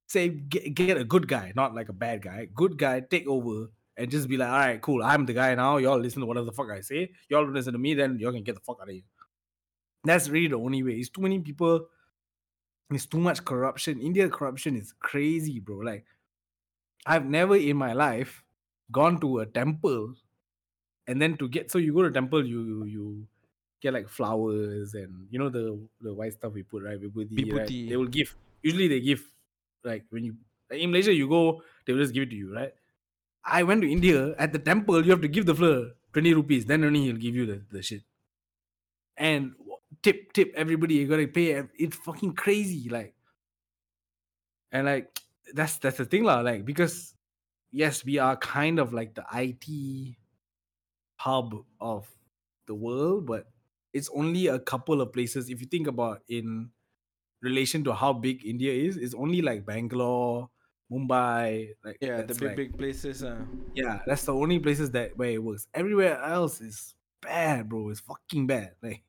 [0.07, 2.47] say get, get a good guy, not like a bad guy.
[2.53, 5.77] Good guy, take over and just be like, all right, cool, I'm the guy now.
[5.77, 7.11] Y'all listen to whatever the fuck I say.
[7.29, 9.03] Y'all listen to me, then y'all can get the fuck out of here.
[10.03, 10.93] That's really the only way.
[10.93, 11.87] It's too many people.
[12.91, 13.99] It's too much corruption.
[14.01, 15.77] India corruption is crazy, bro.
[15.77, 16.05] Like,
[17.05, 18.43] I've never in my life
[18.91, 20.15] gone to a temple
[21.07, 23.27] and then to get so you go to temple, you you
[23.81, 27.67] get like flowers and you know the the white stuff we put right, vibhuti, right?
[27.67, 27.89] Vibhuti.
[27.89, 28.35] They will give.
[28.61, 29.23] Usually they give
[29.83, 30.35] like when you
[30.71, 32.73] in Malaysia you go, they will just give it to you, right?
[33.45, 35.03] I went to India at the temple.
[35.03, 37.81] You have to give the flower twenty rupees, then only he'll give you the, the
[37.81, 38.03] shit.
[39.17, 39.53] And
[40.01, 40.95] tip tip everybody.
[40.95, 41.61] You gotta pay.
[41.77, 43.15] It's fucking crazy, like.
[44.71, 45.19] And like
[45.53, 46.41] that's that's the thing, lah.
[46.41, 47.13] Like because
[47.71, 50.15] yes, we are kind of like the IT
[51.17, 52.07] hub of
[52.65, 53.47] the world, but
[53.93, 55.49] it's only a couple of places.
[55.49, 56.71] If you think about in
[57.43, 60.49] relation to how big India is, it's only like Bangalore,
[60.91, 63.23] Mumbai, like Yeah, the big like- big places.
[63.23, 63.43] Uh.
[63.75, 65.67] yeah, that's the only places that where it works.
[65.73, 67.89] Everywhere else is bad, bro.
[67.89, 68.71] It's fucking bad.
[68.81, 69.03] Like,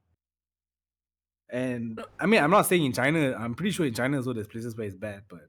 [1.50, 3.34] and I mean, I'm not saying in China.
[3.38, 5.48] I'm pretty sure in China as well, there's places where it's bad, but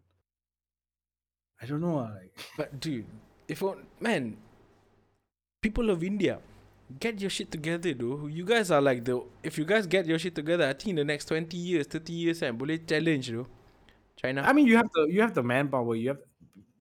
[1.62, 2.00] I don't know.
[2.00, 3.06] ah, Like, But dude,
[3.48, 4.38] if on- man,
[5.62, 6.40] people of India,
[7.00, 8.28] get your shit together, though.
[8.28, 9.24] You guys are like the.
[9.44, 12.14] If you guys get your shit together, I think in the next twenty years, thirty
[12.14, 13.48] years, and boleh challenge, though.
[14.16, 14.42] China.
[14.42, 15.96] I mean, you have the you have the manpower.
[15.96, 16.20] You have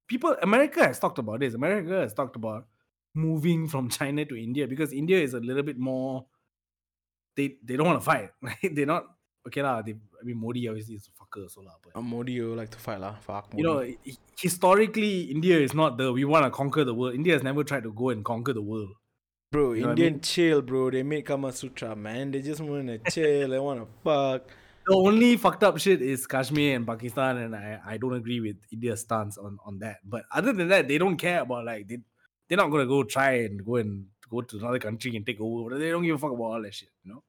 [0.07, 0.37] people.
[0.43, 1.55] America has talked about this.
[1.55, 2.67] America has talked about
[3.15, 6.27] moving from China to India because India is a little bit more.
[7.37, 8.31] They they don't want to fight.
[8.43, 8.71] Right?
[8.75, 9.07] They're not
[9.49, 9.83] okay lah.
[9.83, 12.79] They I mean Modi obviously is a fucker so lah, but Uh, Modi like to
[12.79, 13.17] fight lah.
[13.21, 13.59] Fuck Modi.
[13.59, 13.83] you know
[14.39, 17.15] historically India is not the we want to conquer the world.
[17.15, 18.95] India has never tried to go and conquer the world.
[19.55, 20.21] Bro, you know what I Indian mean?
[20.21, 20.91] chill, bro.
[20.91, 22.33] They made Kama Sutra, man.
[22.33, 23.49] They just wanna chill.
[23.51, 24.49] they wanna fuck.
[24.87, 28.57] The only fucked up shit is Kashmir and Pakistan, and I, I don't agree with
[28.73, 29.99] India's stance on, on that.
[30.05, 31.99] But other than that, they don't care about like they
[32.49, 35.79] they're not gonna go try and go and go to another country and take over.
[35.79, 37.23] They don't give a fuck about all that shit, you know.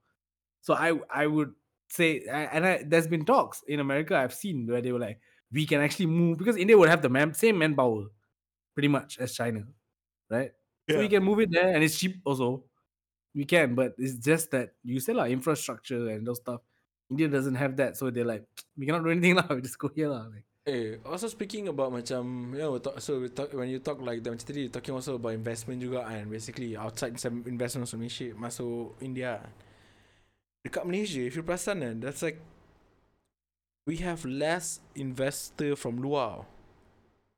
[0.62, 1.54] So I I would
[1.90, 5.20] say, and I, there's been talks in America I've seen where they were like,
[5.52, 8.06] we can actually move because India would have the man, same manpower,
[8.74, 9.62] pretty much as China,
[10.30, 10.52] right?
[10.90, 12.64] So we can move it there, and it's cheap also.
[13.34, 16.62] We can, but it's just that you said like infrastructure and those stuff.
[17.10, 18.46] India doesn't have that, so they're like,
[18.78, 19.48] we cannot do anything now.
[19.50, 20.30] We just go here lah.
[20.32, 24.02] Like, Eh, also speaking about macam you know talk, so we talk, when you talk
[24.02, 28.02] like the macam tadi talking also about investment juga and basically outside some investment from
[28.02, 29.46] Malaysia masuk India.
[30.66, 32.42] Dekat Malaysia if you perasan kan that's like
[33.86, 36.50] we have less investor from luar.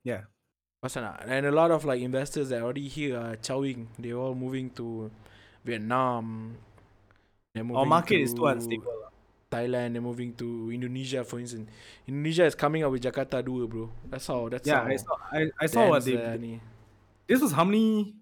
[0.08, 0.24] yeah,
[0.82, 1.26] Perasan tak?
[1.26, 3.86] And a lot of like investors that already here are chowing.
[3.98, 5.10] They're all moving to
[5.64, 6.56] Vietnam.
[7.56, 8.94] Our moving market is too to unstable.
[9.02, 9.10] lah.
[9.50, 11.66] Thailand, they're moving to Indonesia, for instance.
[12.06, 13.90] Indonesia is coming up with Jakarta 2, bro.
[14.06, 14.46] That's how.
[14.48, 15.14] That's Yeah, how I saw.
[15.32, 16.14] I, I saw what they.
[16.38, 16.60] ni.
[17.26, 18.14] This was how many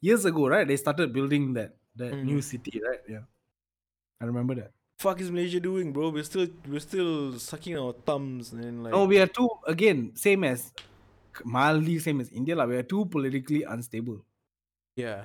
[0.00, 0.66] years ago, right?
[0.66, 2.24] They started building that that Mm.
[2.24, 3.02] new city, right?
[3.04, 3.26] Yeah,
[4.22, 4.70] I remember that.
[5.02, 6.08] Fuck is Malaysia doing, bro?
[6.14, 8.94] We're still we're still sucking our thumbs and like.
[8.96, 10.70] No, we are too again same as
[11.44, 12.56] mildly same as India.
[12.56, 14.24] Like, we are too politically unstable.
[14.96, 15.24] yeah.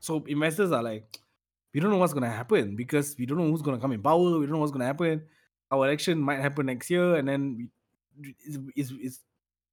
[0.00, 1.18] So investors are like,
[1.74, 4.38] we don't know what's gonna happen because we don't know who's gonna come in power.
[4.38, 5.22] We don't know what's gonna happen.
[5.70, 7.70] Our election might happen next year, and then
[8.18, 9.20] we, it's, it's, it's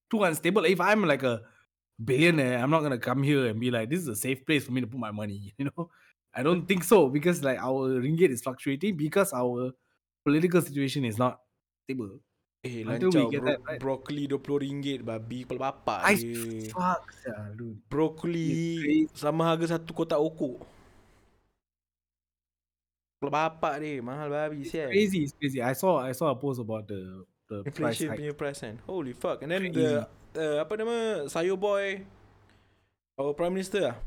[0.09, 0.65] too unstable.
[0.65, 1.41] If I'm like a
[2.03, 4.71] billionaire, I'm not gonna come here and be like, this is a safe place for
[4.71, 5.53] me to put my money.
[5.59, 5.89] You know,
[6.33, 9.71] I don't think so because like our ringgit is fluctuating because our
[10.25, 11.39] political situation is not
[11.85, 12.19] stable.
[12.61, 13.79] Eh, Until get bro- that right.
[13.81, 16.69] broccoli RM20 babi kepala bapak I dia.
[16.69, 17.09] fuck,
[17.57, 17.81] dude.
[17.89, 18.53] Broccoli
[19.09, 20.61] It's sama harga satu kotak okok.
[23.17, 24.93] Kepala bapak dia mahal babi sial.
[24.93, 25.57] Crazy, it's crazy.
[25.57, 28.17] I saw I saw a post about the the price Inflation hike.
[28.21, 28.75] punya price kan.
[28.85, 29.41] Holy fuck.
[29.41, 29.81] And then Crazy.
[29.81, 30.05] the
[30.37, 30.95] uh, apa nama
[31.33, 32.05] sayur boy
[33.17, 33.97] our prime minister ah.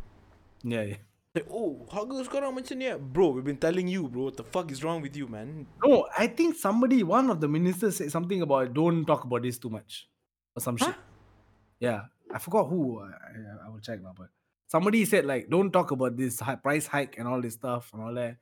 [0.63, 1.01] Yeah, yeah.
[1.35, 2.87] Like, oh, harga sekarang macam ni?
[2.95, 4.31] Bro, we've been telling you, bro.
[4.31, 5.67] What the fuck is wrong with you, man?
[5.83, 9.59] No, I think somebody, one of the ministers said something about don't talk about this
[9.59, 10.07] too much
[10.55, 10.95] or some shit.
[11.83, 13.03] Yeah, I forgot who.
[13.03, 14.31] I, I- I will check now, but
[14.71, 17.99] somebody said like don't talk about this high price hike and all this stuff and
[18.07, 18.39] all that.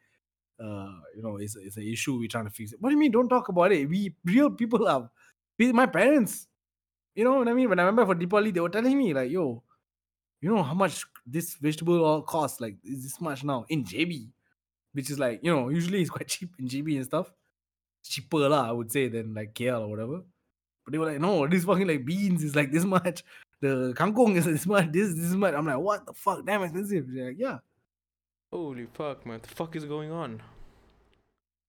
[0.60, 2.78] Uh, you know, it's it's an issue we're trying to fix it.
[2.78, 3.10] What do you mean?
[3.16, 3.88] Don't talk about it.
[3.88, 5.08] We real people are.
[5.56, 6.44] we- My parents,
[7.16, 7.72] you know what I mean.
[7.72, 9.64] When I remember for Deepavali, they were telling me like, "Yo,
[10.42, 12.60] you know how much this vegetable all costs?
[12.60, 14.28] Like, is this much now in JB,
[14.92, 17.32] which is like, you know, usually it's quite cheap in JB and stuff.
[18.04, 20.20] Cheaper lah, I would say, than like KL or whatever.
[20.84, 23.22] But they were like, no, this fucking like beans is like this much.
[23.60, 24.90] The kangkong is this much.
[24.90, 25.54] This this much.
[25.54, 26.44] I'm like, what the fuck?
[26.44, 27.06] Damn expensive.
[27.08, 27.58] They're like, yeah,
[28.52, 29.36] Holy fuck, man.
[29.36, 30.42] What the fuck is going on?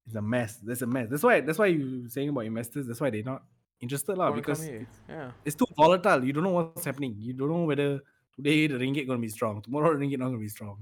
[0.05, 0.59] it's a mess.
[0.61, 1.07] That's a mess.
[1.09, 1.39] That's why.
[1.39, 2.88] That's why you're saying about investors.
[2.88, 3.43] That's why they're not
[3.80, 4.88] interested lah because here?
[5.07, 5.32] Yeah.
[5.45, 6.24] it's too volatile.
[6.24, 7.15] You don't know what's happening.
[7.17, 8.01] You don't know whether
[8.38, 9.62] today the ringgit gonna be strong.
[9.62, 10.78] Tomorrow the ringgit not gonna be strong.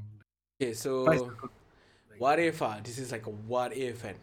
[0.62, 1.06] Okay, so
[2.18, 2.80] what if ah?
[2.84, 4.18] This is like a what if and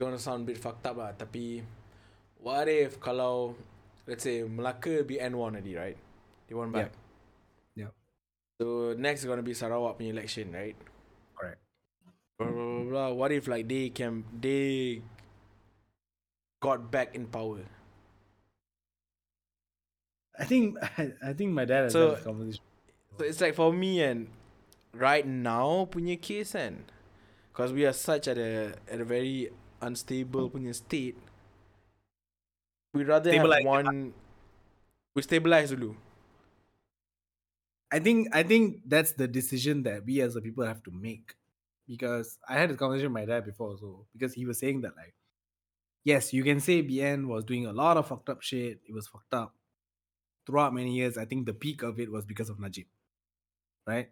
[0.00, 1.62] gonna sound a bit fucked up lah, tapi
[2.42, 3.54] what if kalau
[4.04, 5.96] let's say Melaka BN won already, right?
[6.48, 6.92] They won back.
[7.74, 7.94] Yeah.
[8.60, 10.76] So next gonna be Sarawak punya election, right?
[11.34, 11.58] Correct.
[12.38, 13.08] Blah, blah, blah, blah.
[13.16, 15.00] What if like they can they
[16.60, 17.64] got back in power?
[20.38, 20.76] I think
[21.22, 22.64] I, think my dad has So- had this conversation.
[23.18, 24.26] So it's like for me and
[24.92, 26.82] right now punya case kan
[27.52, 31.14] because we are such at a at a very unstable punya state
[32.94, 33.62] we rather Stabilize.
[33.62, 34.14] have one
[35.14, 35.94] we stabilize dulu
[37.94, 41.34] I think I think that's the decision that we as a people have to make.
[41.86, 44.96] Because I had a conversation with my dad before, so because he was saying that
[44.96, 45.14] like,
[46.02, 48.80] yes, you can say BN was doing a lot of fucked up shit.
[48.88, 49.54] It was fucked up
[50.46, 51.16] throughout many years.
[51.18, 52.86] I think the peak of it was because of Najib,
[53.86, 54.10] right?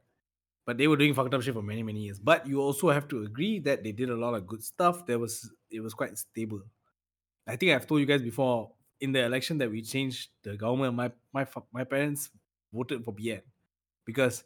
[0.65, 2.19] But they were doing fucked up shit for many many years.
[2.19, 5.07] But you also have to agree that they did a lot of good stuff.
[5.07, 6.63] There was it was quite stable.
[7.47, 10.95] I think I've told you guys before in the election that we changed the government.
[10.95, 12.31] My my my parents
[12.73, 13.43] voted for BN
[14.05, 14.45] because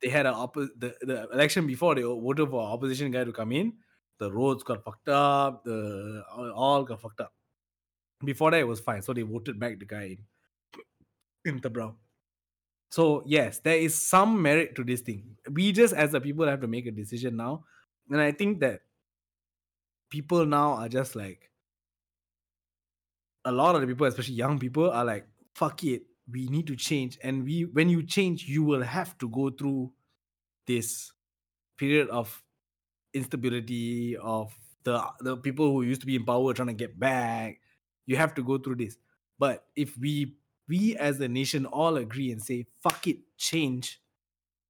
[0.00, 3.52] they had a oppo- the, the election before they voted for opposition guy to come
[3.52, 3.74] in.
[4.18, 5.64] The roads got fucked up.
[5.64, 6.22] The
[6.54, 7.32] all got fucked up.
[8.22, 9.02] Before that, it was fine.
[9.02, 10.18] So they voted back the guy in
[11.44, 11.96] in the brown.
[12.90, 15.36] So yes, there is some merit to this thing.
[15.50, 17.64] We just as a people have to make a decision now,
[18.10, 18.80] and I think that
[20.10, 21.50] people now are just like
[23.44, 26.76] a lot of the people, especially young people, are like, "Fuck it, we need to
[26.76, 29.92] change." And we, when you change, you will have to go through
[30.66, 31.12] this
[31.78, 32.42] period of
[33.14, 34.52] instability of
[34.84, 37.60] the the people who used to be in power trying to get back.
[38.06, 38.98] You have to go through this.
[39.38, 40.36] But if we
[40.70, 44.00] we as a nation all agree and say fuck it, change,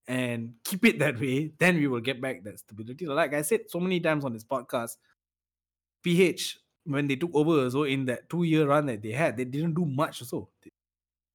[0.08, 3.06] and keep it that way, then we will get back that stability.
[3.06, 4.96] Like I said so many times on this podcast,
[6.02, 9.44] PH when they took over, so in that two year run that they had, they
[9.44, 10.22] didn't do much.
[10.22, 10.48] So,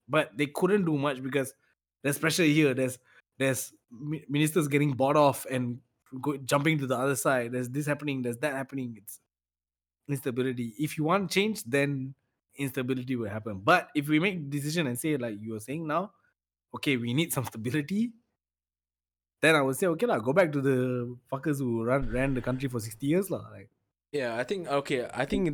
[0.09, 1.53] but they couldn't do much because
[2.01, 2.73] there's pressure here.
[2.73, 2.97] There's
[3.37, 3.71] there's
[4.27, 5.79] ministers getting bought off and
[6.21, 7.51] go, jumping to the other side.
[7.51, 8.23] There's this happening.
[8.23, 8.95] There's that happening.
[8.97, 9.19] It's
[10.09, 10.73] instability.
[10.79, 12.15] If you want change, then
[12.57, 13.61] instability will happen.
[13.63, 16.11] But if we make decision and say like you were saying now,
[16.75, 18.11] okay, we need some stability.
[19.41, 22.41] Then I would say okay lah, go back to the fuckers who run ran the
[22.41, 23.45] country for sixty years lah.
[23.51, 23.69] Like
[24.11, 25.53] yeah I think okay I think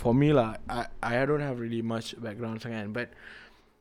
[0.00, 3.10] for me lah I I don't have really much background again, but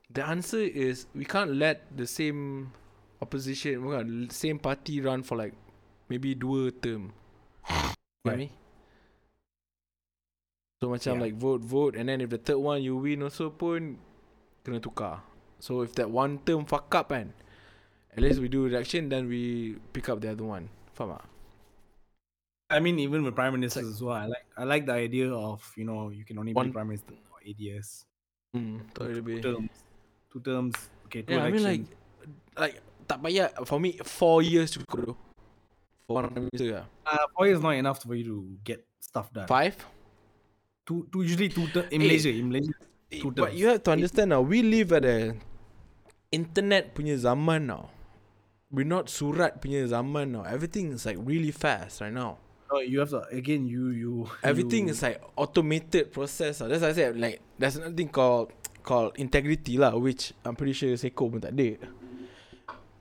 [0.10, 2.74] the answer is we can't let the same
[3.22, 5.54] opposition same party run for like
[6.08, 7.14] maybe dua term
[8.26, 8.52] you get me Right.
[10.80, 11.24] So macam Yeah.
[11.28, 14.00] like vote vote and then if the third one you win also pun
[14.64, 15.20] kena tukar
[15.60, 17.36] so if that one term fuck up kan
[18.16, 21.28] at least we do election then we pick up the other one faham tak
[22.70, 25.58] I mean, even with prime ministers as well, I like I like the idea of
[25.74, 28.06] you know you can only One- be prime minister for eight years,
[28.54, 29.74] hmm lebih two terms,
[30.30, 30.76] two terms.
[31.10, 31.90] Okay, two Yeah, I mean like
[32.54, 32.78] like
[33.10, 35.14] tak payah for me four years cukup tu.
[36.06, 36.86] For one prime minister lah.
[37.10, 39.50] uh, four years not enough for you to get stuff done.
[39.50, 39.74] Five.
[40.90, 42.34] Two, two usually two ter- in Malaysia.
[42.34, 42.74] In Malaysia,
[43.14, 45.34] Eh, Two But you have to understand now, we live at a
[46.34, 47.90] internet punya zaman now.
[48.70, 50.46] We're not surat punya zaman now.
[50.46, 52.38] Everything is like really fast right now.
[52.70, 53.66] no, you have to again.
[53.66, 54.14] You you
[54.46, 56.62] Everything you, is like automated process.
[56.62, 56.70] lah.
[56.70, 58.54] That's why I said like there's nothing called
[58.86, 61.82] called integrity lah, which I'm pretty sure Seiko pun tak ada.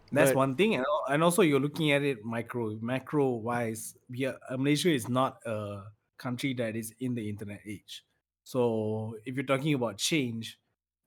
[0.08, 3.92] That's But- one thing, and, and also you're looking at it micro, macro wise.
[4.08, 5.84] We are, uh, Malaysia is not a
[6.18, 8.04] country that is in the internet age.
[8.44, 10.58] So if you're talking about change,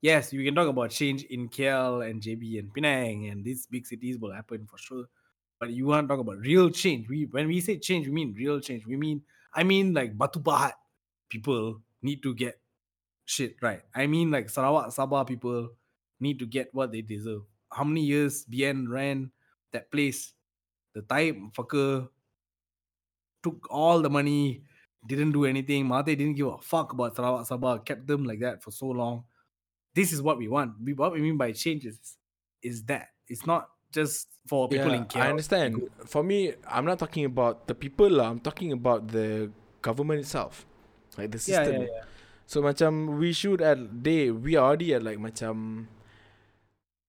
[0.01, 3.85] yes, you can talk about change in KL and JB and Penang and these big
[3.85, 5.05] cities will happen for sure.
[5.59, 7.07] But you want to talk about real change.
[7.07, 8.85] We when we say change, we mean real change.
[8.85, 9.21] We mean
[9.53, 10.73] I mean like Batu Pahat
[11.29, 12.59] people need to get
[13.25, 13.81] shit right.
[13.93, 15.69] I mean like Sarawak Sabah people
[16.19, 17.41] need to get what they deserve.
[17.71, 19.31] How many years BN ran
[19.71, 20.33] that place?
[20.93, 22.09] The type fucker
[23.41, 24.63] took all the money,
[25.05, 25.87] didn't do anything.
[25.87, 29.23] Mate didn't give a fuck about Sarawak Sabah, kept them like that for so long.
[29.93, 30.73] This is what we want.
[30.83, 32.17] We, what we mean by changes
[32.61, 35.21] is that it's not just for people in KL.
[35.21, 35.81] I understand.
[36.05, 38.21] For me, I'm not talking about the people.
[38.21, 40.65] I'm talking about the government itself,
[41.17, 41.81] like the system.
[41.83, 42.03] yeah, yeah.
[42.45, 45.87] So macam we should at day we are already at like macam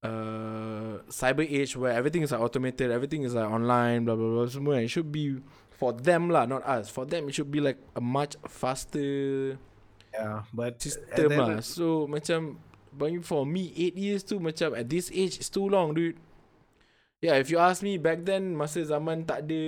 [0.02, 4.46] uh cyber age where everything is like automated, everything is like online, blah blah blah.
[4.46, 4.82] Semua.
[4.82, 5.42] It should be
[5.82, 6.86] for them lah, not us.
[6.86, 9.58] For them, it should be like a much faster
[10.14, 11.58] Yeah, but system then- lah.
[11.58, 12.62] So macam
[12.94, 16.14] but for me, eight years tu macam at this age it's too long, dude.
[17.22, 19.62] Yeah, if you ask me back then masa zaman tak ada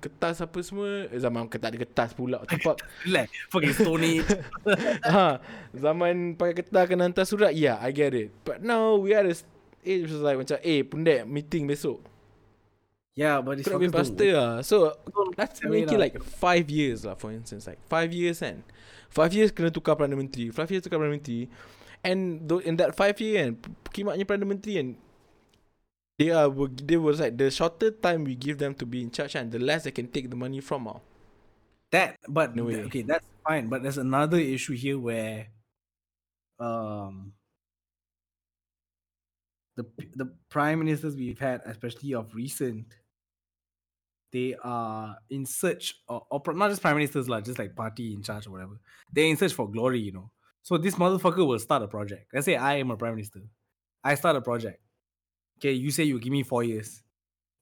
[0.00, 2.40] kertas apa semua, eh, zaman tak ada kertas pula.
[2.64, 2.80] Fuck?
[3.12, 4.28] like fucking Stone Age.
[5.12, 5.36] ha,
[5.76, 8.32] zaman pakai kertas kena hantar surat, yeah, I get it.
[8.48, 9.36] But now we are a
[9.86, 12.00] age which like macam, eh, pundek, meeting besok.
[13.16, 14.60] Yeah, but it's Could been faster lah.
[14.60, 14.92] So,
[15.40, 17.66] let's make it like five years lah, for instance.
[17.66, 18.60] Like, five years kan.
[19.08, 20.52] Five years kena tukar Perdana Menteri.
[20.52, 21.48] Five years tukar Perdana Menteri.
[22.04, 23.50] And tho- in that five year kan,
[23.88, 24.88] kimaknya Perdana Menteri kan,
[26.20, 26.48] they are,
[26.84, 29.58] they was like, the shorter time we give them to be in charge and the
[29.58, 31.00] less they can take the money from ah.
[31.92, 33.68] That, but No th- okay, that's fine.
[33.72, 35.48] But there's another issue here where,
[36.60, 37.32] um,
[39.76, 39.84] the
[40.16, 42.96] the prime ministers we've had, especially of recent,
[44.32, 48.22] they are in search of, or not just prime ministers lah, just like party in
[48.22, 48.78] charge or whatever.
[49.12, 50.30] They're in search for glory, you know.
[50.62, 52.26] So this motherfucker will start a project.
[52.34, 53.40] Let's say I am a prime minister.
[54.02, 54.80] I start a project.
[55.58, 57.02] Okay, you say you give me four years.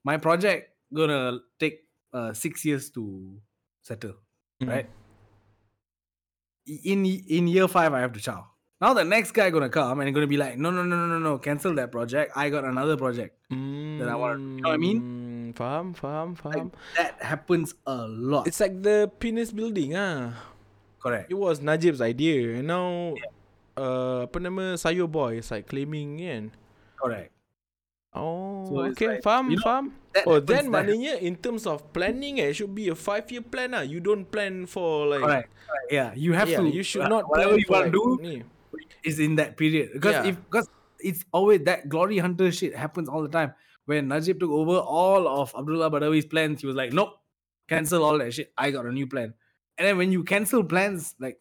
[0.04, 1.80] My project gonna take
[2.12, 3.36] uh six years to
[3.82, 4.14] settle
[4.62, 4.68] Mm.
[4.68, 4.88] right?
[6.66, 8.46] In in year five, I have to chow.
[8.80, 11.18] Now the next guy gonna come and gonna be like, no, no, no, no, no,
[11.18, 12.32] no, cancel that project.
[12.36, 13.36] I got another project.
[13.50, 15.00] that I wanna- you know what I mean?
[15.54, 16.74] Faham, faham, faham.
[16.98, 18.46] That happens a lot.
[18.46, 20.34] It's like the penis building ah.
[20.98, 21.30] correct.
[21.30, 23.14] It was Najib's idea and now
[23.78, 26.44] uh, apa nama Sayo Boy is like claiming kan.
[26.98, 27.30] Correct.
[28.14, 29.84] Oh, So okay, like, faham, you know, faham.
[30.22, 33.42] Oh, then that maknanya in terms of planning eh, it should be a five year
[33.42, 33.82] plan ah.
[33.82, 35.50] You don't plan for like Correct.
[35.50, 35.88] correct.
[35.90, 36.70] Yeah, you have yeah, to.
[36.70, 38.34] you should uh, not whatever you want to like, do ni.
[39.02, 40.30] is in that period because Yeah.
[40.30, 40.70] if because
[41.02, 43.52] it's always that glory hunter shit happens all the time.
[43.86, 47.20] When Najib took over all of Abdullah Badawi's plans, he was like, nope,
[47.68, 48.52] cancel all that shit.
[48.56, 49.34] I got a new plan.
[49.76, 51.40] And then when you cancel plans, like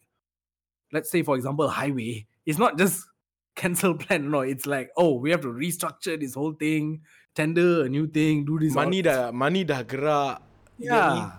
[0.92, 3.06] let's say for example, highway, it's not just
[3.56, 4.30] cancel plan.
[4.30, 7.02] No, it's like, oh, we have to restructure this whole thing,
[7.34, 8.74] tender a new thing, do this.
[8.74, 10.40] Money dah money dah gerak.
[10.78, 11.20] you get me?
[11.20, 11.32] Yeah.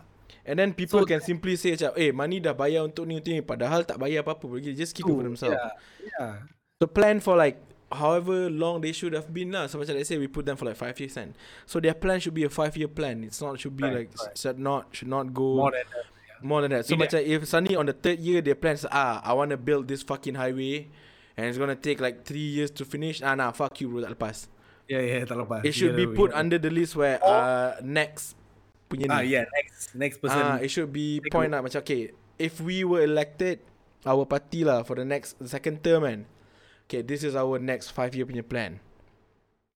[0.45, 3.33] And then people So can simply say macam, eh money dah bayar untuk ni untuk
[3.33, 4.61] ni padahal tak bayar apa-apa.
[4.61, 5.57] Just keep it for themselves.
[5.57, 5.73] Yeah.
[6.21, 6.33] Yeah.
[6.77, 7.57] So plan for like
[7.91, 9.67] however long they should have been lah.
[9.67, 11.35] So macam let's say we put them for like five years kan.
[11.65, 13.23] So their plan should be a five year plan.
[13.23, 14.33] It's not should be Right, like right.
[14.37, 16.05] should not should not go More than that.
[16.41, 16.83] more than that.
[16.89, 19.59] So Tidak- macam if suddenly on the third year their plans ah I want to
[19.59, 20.89] build this fucking highway
[21.37, 23.21] and it's gonna take like three years to finish.
[23.21, 24.49] Ah nah fuck you bro tak lepas.
[24.85, 25.65] Yeah, yeah, tak lepas.
[25.65, 26.41] It should be Yeah, put yeah.
[26.45, 28.37] under the list where uh next
[28.85, 29.33] punya Ah, ni.
[29.33, 30.41] yeah, next next person.
[30.41, 33.61] Ah, it should be point lah macam okay, if we were elected
[34.05, 36.29] our party lah for the next the second term kan.
[36.85, 38.77] Okay, this is our next five year punya plan.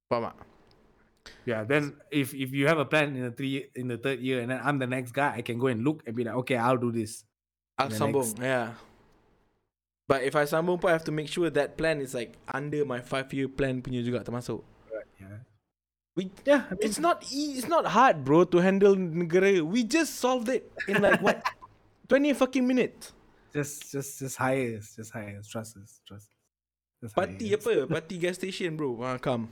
[0.10, 0.38] Faham tak?
[1.46, 4.42] Yeah, then if if you have a plan in the three in the third year
[4.42, 6.58] and then I'm the next guy, I can go and look and be like, okay,
[6.58, 7.26] I'll do this.
[7.78, 8.78] I'll sambung, next- yeah.
[10.10, 12.82] But if I sambung pun I have to make sure that plan is like under
[12.86, 14.62] my five year plan punya juga termasuk.
[14.90, 15.10] Right.
[15.22, 15.38] Yeah.
[16.18, 16.66] We Yeah.
[16.70, 19.62] I mean, It's not e- it's not hard, bro, to handle negara.
[19.62, 21.42] We just solved it in like what,
[22.10, 23.14] twenty fucking minutes.
[23.50, 26.39] just just just hire us, just hire us, trust us, trust us.
[27.16, 27.64] Party us.
[27.64, 27.88] apa?
[27.88, 29.00] Party gas station, bro.
[29.00, 29.48] Ah, come.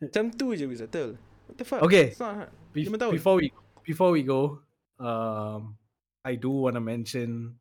[0.00, 1.16] Macam tu je we settle.
[1.48, 1.80] What the fuck?
[1.80, 2.12] Okay.
[2.12, 2.50] It's not hard.
[2.76, 3.48] Be- before we
[3.80, 4.60] before we go,
[5.00, 5.80] um,
[6.20, 7.56] I do want to mention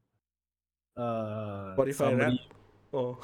[1.00, 2.40] uh Spotify somebody,
[2.92, 3.16] Oh.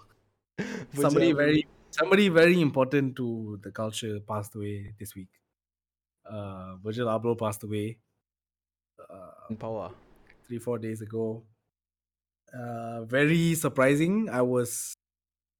[0.96, 1.60] somebody very
[1.92, 5.28] somebody very important to the culture passed away this week.
[6.24, 7.98] Uh, Virgil Abloh passed away.
[8.96, 9.90] Uh, power.
[10.46, 11.42] three four days ago.
[12.52, 14.28] Uh, very surprising.
[14.28, 14.94] I was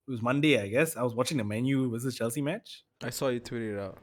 [0.09, 0.97] it was Monday, I guess.
[0.97, 3.99] I was watching the Man U versus Chelsea match, I saw you tweet it out.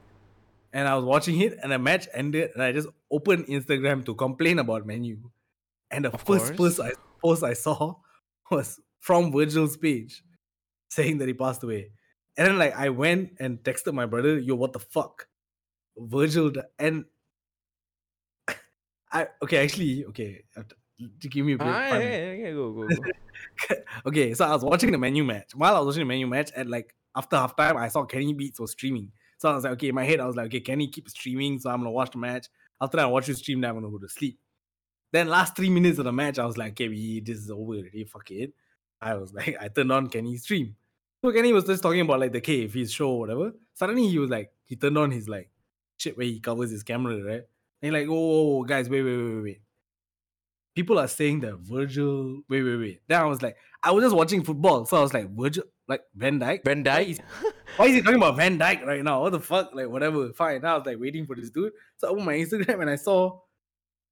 [0.74, 4.16] and I was watching it, and the match ended, and I just opened Instagram to
[4.16, 5.32] complain about Man U,
[5.92, 7.96] and the Of first post I post I saw
[8.52, 10.24] was from Virgil's page,
[10.90, 11.92] saying that he passed away.
[12.38, 15.28] And then like I went and texted my brother, yo, what the fuck?
[15.98, 17.06] Virgil and
[19.12, 20.44] I okay, actually, okay.
[21.22, 21.70] To give me a break.
[21.70, 23.76] Ah, yeah, yeah, yeah, go, go, go.
[24.08, 25.54] okay, so I was watching the Man U match.
[25.54, 28.34] While I was watching the Man U match, and like after halftime, I saw Kenny
[28.34, 29.12] Beats was streaming.
[29.38, 31.60] So I was like, okay, in my head, I was like, okay, Kenny keep streaming,
[31.60, 32.48] so I'm gonna watch the match.
[32.82, 34.40] After that, I watch you stream, then I'm gonna go to sleep.
[35.12, 37.76] Then last three minutes of the match, I was like, okay, we, this is over
[37.76, 38.04] already.
[38.04, 38.54] Fuck it.
[39.00, 40.76] I was like, I turned on Kenny's stream.
[41.24, 43.54] So Kenny was just talking about like the cave, his show, or whatever.
[43.74, 45.50] Suddenly he was like, he turned on his like
[45.98, 47.44] shit where he covers his camera, right?
[47.82, 49.62] And like, oh, guys, wait, wait, wait, wait, wait.
[50.78, 53.02] People are saying that Virgil, wait, wait, wait.
[53.08, 56.02] Then I was like, I was just watching football, so I was like, Virgil, like
[56.16, 56.64] Van Dijk.
[56.64, 57.20] Van Dijk.
[57.78, 59.24] Why is he talking about Van Dijk right now?
[59.24, 59.74] What the fuck?
[59.74, 60.32] Like, whatever.
[60.34, 60.62] Fine.
[60.62, 61.72] Now I was like waiting for this dude.
[61.98, 63.40] So I opened my Instagram and I saw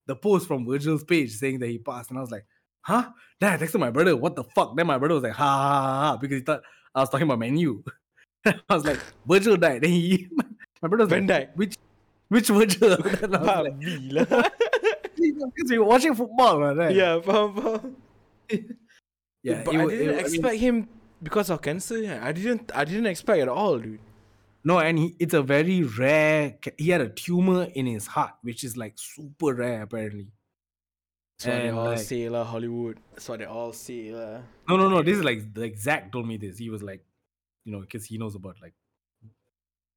[0.08, 2.10] the post from Virgil's page saying that he passed.
[2.10, 2.48] And I was like,
[2.82, 3.12] huh?
[3.40, 4.76] Then I texted my brother, what the fuck?
[4.76, 6.64] Then my brother was like, ha ha ha, ha because he thought
[6.96, 7.84] I was talking about Man U.
[8.46, 9.82] I was like, Virgil died.
[9.84, 10.30] Then he,
[10.82, 11.58] my brother was Van like, Dijk.
[11.58, 11.76] which,
[12.30, 12.98] which Virgil?
[15.56, 16.96] because we were watching football, right?
[16.96, 17.96] yeah, faham, faham.
[19.44, 19.64] yeah.
[19.64, 20.88] but it I didn't it- I mean- expect him
[21.24, 21.98] because of cancer.
[22.00, 22.20] yeah.
[22.26, 22.72] I didn't.
[22.76, 24.00] I didn't expect at all, dude.
[24.64, 26.58] No, and he, it's a very rare.
[26.78, 30.28] He had a tumor in his heart, which is like super rare, apparently.
[31.38, 32.98] That's what they all like- say lah, Hollywood.
[33.14, 34.40] That's what they all say lah.
[34.68, 35.04] No, no, no.
[35.04, 36.58] This is like like Zach told me this.
[36.58, 37.04] He was like,
[37.66, 38.74] you know, because he knows about like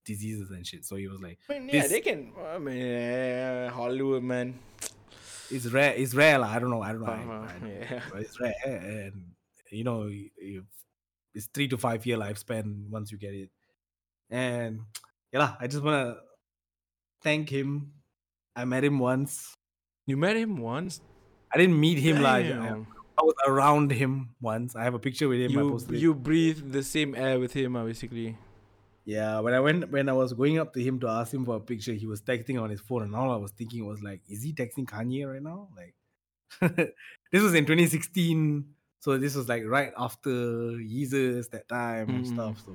[0.04, 0.84] diseases and shit.
[0.84, 2.32] So he was like, I mean, yeah, This- they can.
[2.54, 4.58] I mean, yeah, Hollywood man.
[5.50, 5.94] It's rare.
[5.94, 6.38] It's rare.
[6.38, 6.48] lah.
[6.48, 6.82] I don't know.
[6.82, 7.12] I don't know.
[7.12, 8.00] Uh-huh, I know, yeah.
[8.12, 9.32] but it's rare, and
[9.70, 10.10] you know,
[11.34, 13.50] it's three to five year lifespan once you get it.
[14.30, 14.80] And
[15.32, 16.16] yeah, I just wanna
[17.22, 17.92] thank him.
[18.56, 19.54] I met him once.
[20.06, 21.00] You met him once.
[21.52, 22.86] I didn't meet him like I, Damn.
[23.18, 24.76] I was around him once.
[24.76, 25.58] I have a picture with him.
[25.58, 28.36] I You posted you breathe the same air with him, basically.
[29.08, 31.56] Yeah, when I went when I was going up to him to ask him for
[31.56, 34.20] a picture, he was texting on his phone, and all I was thinking was like,
[34.28, 35.68] is he texting Kanye right now?
[35.74, 35.94] Like,
[37.32, 38.66] this was in 2016,
[39.00, 42.34] so this was like right after Yeezus that time and Mm.
[42.34, 42.60] stuff.
[42.66, 42.74] So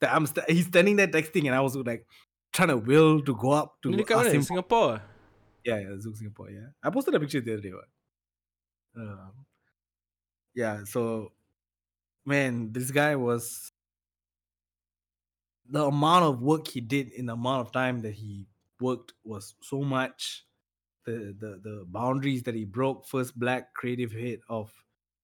[0.00, 2.04] that I'm st- he's standing there texting, and I was like
[2.52, 4.42] trying to will to go up to Ni ask him.
[4.42, 5.00] Singapore.
[5.64, 6.50] yeah, yeah, Zouk Singapore.
[6.50, 7.72] Yeah, I posted a picture the other day.
[7.72, 7.88] What?
[8.94, 9.32] Um,
[10.54, 10.84] yeah.
[10.84, 11.32] So,
[12.26, 13.72] man, this guy was
[15.70, 18.46] the amount of work he did in the amount of time that he
[18.80, 20.44] worked was so much.
[21.06, 23.06] The the the boundaries that he broke.
[23.06, 24.72] First black creative head of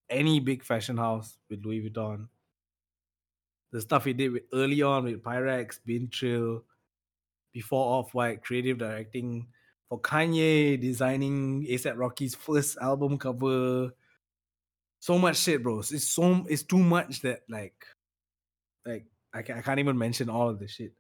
[0.09, 2.29] any big fashion house with Louis Vuitton.
[3.73, 6.63] The stuff he did with, early on with Pyrex, Been Trill,
[7.53, 9.49] before Off White, creative directing
[9.89, 13.91] for Kanye, designing ASAP Rocky's first album cover.
[15.01, 15.81] So much shit, bro.
[15.81, 17.85] It's so it's too much that like,
[18.87, 19.07] like
[19.37, 20.93] I, ca- I can't even mention all of the shit,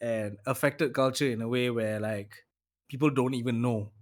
[0.00, 2.44] and affected culture in a way where like
[2.88, 3.92] people don't even know.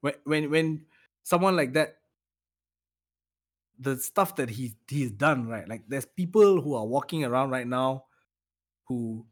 [0.00, 0.86] When when when
[1.24, 1.98] someone like that
[3.78, 7.66] the stuff that he's he's done right like there's people who are walking around right
[7.66, 8.04] now
[8.86, 9.26] who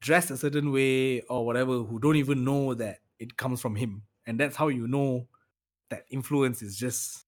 [0.00, 4.04] dress a certain way or whatever who don't even know that it comes from him.
[4.26, 5.28] And that's how you know
[5.90, 7.26] that influence is just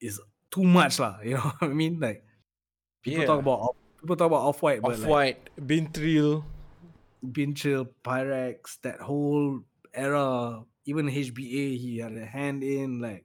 [0.00, 1.98] is too much lah you know what i mean?
[2.00, 2.24] Like
[3.02, 6.44] people talk about people talk about off-white but Off white, Been Trill.
[7.32, 9.60] Bin Chill, Pyrex, that whole
[9.92, 13.00] era, even HBA, he had a hand in.
[13.00, 13.24] Like,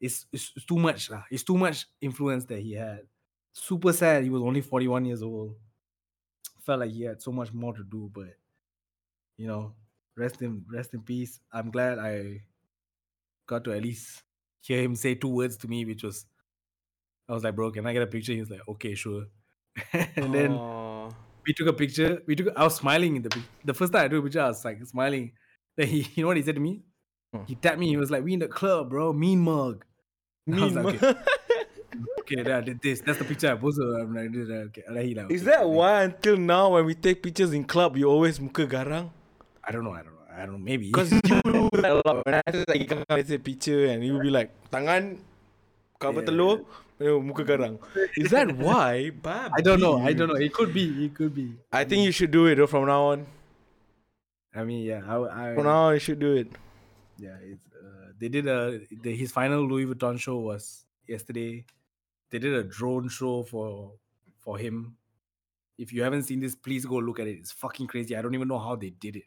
[0.00, 1.10] it's, it's, it's too much.
[1.10, 1.22] lah.
[1.30, 3.00] It's too much influence that he had.
[3.52, 4.24] Super sad.
[4.24, 5.54] He was only 41 years old.
[6.60, 8.34] Felt like he had so much more to do, but
[9.36, 9.74] you know,
[10.16, 11.40] rest in rest in peace.
[11.52, 12.42] I'm glad I
[13.46, 14.22] got to at least
[14.62, 16.24] hear him say two words to me, which was
[17.28, 18.32] I was like, bro, can I get a picture?
[18.32, 19.26] He was like, okay, sure.
[20.16, 21.10] and then Aw.
[21.46, 22.22] we took a picture.
[22.26, 22.48] We took.
[22.56, 23.32] I was smiling in the
[23.64, 24.40] the first time I took a picture.
[24.42, 25.32] I was like smiling.
[25.76, 26.82] Then he, you know what he said to me?
[27.32, 27.44] Hmm.
[27.46, 27.88] He tapped me.
[27.88, 29.12] He was like, "We in the club, bro.
[29.12, 29.84] Mean mug."
[30.46, 31.16] Mean like, mug.
[32.20, 33.00] Okay, then I did this.
[33.00, 33.84] That's the picture I posted.
[33.84, 34.82] I'm like, okay.
[34.88, 38.08] Then he Is okay, that why until now when we take pictures in club you
[38.08, 39.10] always muka garang?
[39.62, 39.92] I don't know.
[39.92, 40.24] I don't know.
[40.32, 40.58] I don't know.
[40.58, 40.86] Maybe.
[40.88, 42.24] Because you do that a lot.
[42.24, 45.18] When I just like let's say picture and you'll be like tangan
[46.00, 46.32] cover Yeah.
[46.32, 46.64] telur
[47.00, 47.78] muka garang.
[48.16, 49.10] Is that why?
[49.24, 49.98] I don't know.
[49.98, 50.36] I don't know.
[50.36, 51.04] It could be.
[51.06, 51.54] It could be.
[51.72, 53.26] I think you should do it though, from now on.
[54.54, 55.02] I mean, yeah.
[55.06, 55.50] I.
[55.50, 56.48] I From now on, you should do it.
[57.18, 57.36] yeah.
[57.42, 57.64] It's.
[57.74, 58.80] Uh, they did a.
[59.02, 61.64] The, his final Louis Vuitton show was yesterday.
[62.30, 63.92] They did a drone show for
[64.40, 64.96] for him.
[65.76, 67.38] If you haven't seen this, please go look at it.
[67.38, 68.16] It's fucking crazy.
[68.16, 69.24] I don't even know how they did it.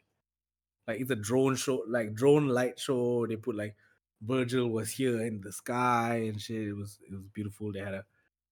[0.86, 3.26] Like it's a drone show, like drone light show.
[3.26, 3.76] They put like
[4.20, 6.68] Virgil was here in the sky and shit.
[6.68, 7.72] It was it was beautiful.
[7.72, 8.04] They had a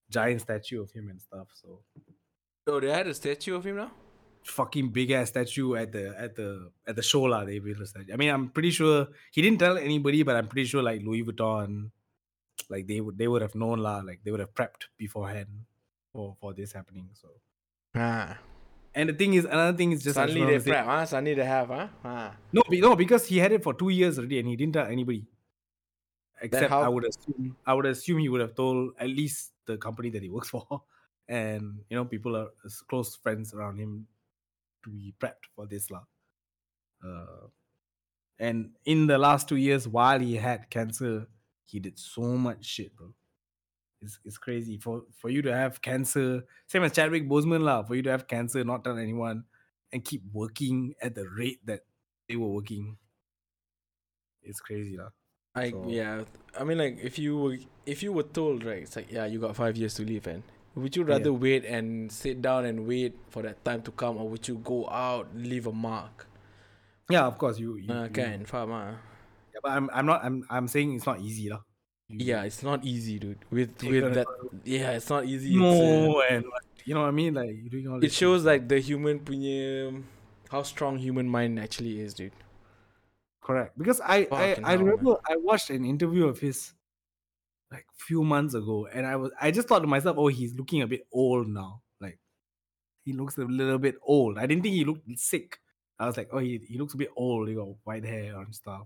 [0.09, 1.47] giant statue of him and stuff.
[1.61, 1.81] So
[2.67, 3.91] Oh, they had a statue of him now.
[4.43, 7.43] fucking big ass statue at the at the at the show lah.
[7.43, 8.13] They built a statue.
[8.13, 11.23] I mean, I'm pretty sure he didn't tell anybody, but I'm pretty sure like Louis
[11.23, 11.91] Vuitton,
[12.69, 13.99] like they would they would have known lah.
[13.99, 15.67] Like they would have prepped beforehand
[16.13, 17.09] for for this happening.
[17.13, 17.27] So
[17.95, 18.37] Ah.
[18.95, 20.85] and the thing is, another thing is just I just Suddenly wanna they say- prep,
[20.85, 21.05] huh?
[21.05, 21.87] Suddenly they have, huh?
[22.05, 22.35] Ah.
[22.53, 25.27] No, no, because he had it for two years already, and he didn't tell anybody.
[26.41, 30.09] Except I would assume, I would assume he would have told at least the company
[30.11, 30.83] that he works for,
[31.27, 32.49] and you know, people are
[32.87, 34.07] close friends around him
[34.83, 36.03] to be prepped for this lah.
[37.03, 37.47] Uh,
[38.39, 41.27] and in the last two years, while he had cancer,
[41.65, 43.13] he did so much shit, bro.
[44.01, 47.81] It's, it's crazy for for you to have cancer, same as Chadwick Boseman lah.
[47.81, 49.45] For you to have cancer, not tell anyone,
[49.91, 51.81] and keep working at the rate that
[52.29, 52.97] they were working.
[54.43, 55.09] It's crazy lah.
[55.57, 56.23] I So- yeah.
[56.59, 59.39] I mean, like if you were if you were told right, it's like yeah, you
[59.39, 60.43] got five years to live, and
[60.75, 61.13] would you Yeah.
[61.17, 64.55] rather wait and sit down and wait for that time to come, or would you
[64.63, 66.27] go out leave a mark?
[67.09, 67.77] Yeah, of course you.
[67.77, 68.95] you, Uh, you- can faham ah.
[69.53, 71.61] Yeah, but I'm I'm not I'm I'm saying it's not easy lah.
[72.09, 73.39] Yeah, it's not easy, dude.
[73.51, 74.27] With You're with that,
[74.63, 75.51] yeah, it's not easy.
[75.53, 76.45] It's, uh, No, and
[76.85, 77.33] you know what I mean?
[77.35, 80.01] Like doing all it shows like the human punya
[80.49, 82.31] how strong human mind actually is, dude.
[83.47, 84.85] Correct because I I, Fucking I hell, man.
[84.85, 86.73] remember I watched an interview of his
[87.71, 90.81] like few months ago, and I was I just thought to myself, oh, he's looking
[90.81, 91.81] a bit old now.
[91.99, 92.19] Like
[93.05, 94.37] he looks a little bit old.
[94.37, 95.59] I didn't think he looked sick.
[95.99, 97.47] I was like, oh, he, he looks a bit old.
[97.47, 98.85] He got white hair and stuff.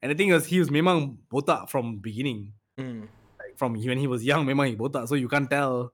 [0.00, 2.52] And the thing was, he was memang botak from beginning.
[2.78, 3.08] Mm.
[3.40, 5.92] Like from when he was young, memang he botak, so you can't tell.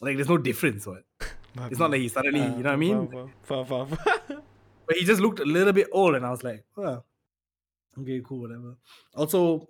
[0.00, 0.86] Like there's no difference.
[0.86, 1.02] What?
[1.70, 3.08] It's not like he suddenly, you know what I mean?
[3.08, 4.42] Faham, faham, faham.
[4.86, 7.02] But he just looked a little bit old, and I was like, oh,
[8.00, 8.76] okay, cool, whatever.
[9.14, 9.68] Also,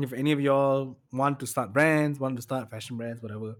[0.00, 3.56] if any of y'all want to start brands, want to start fashion brands, whatever,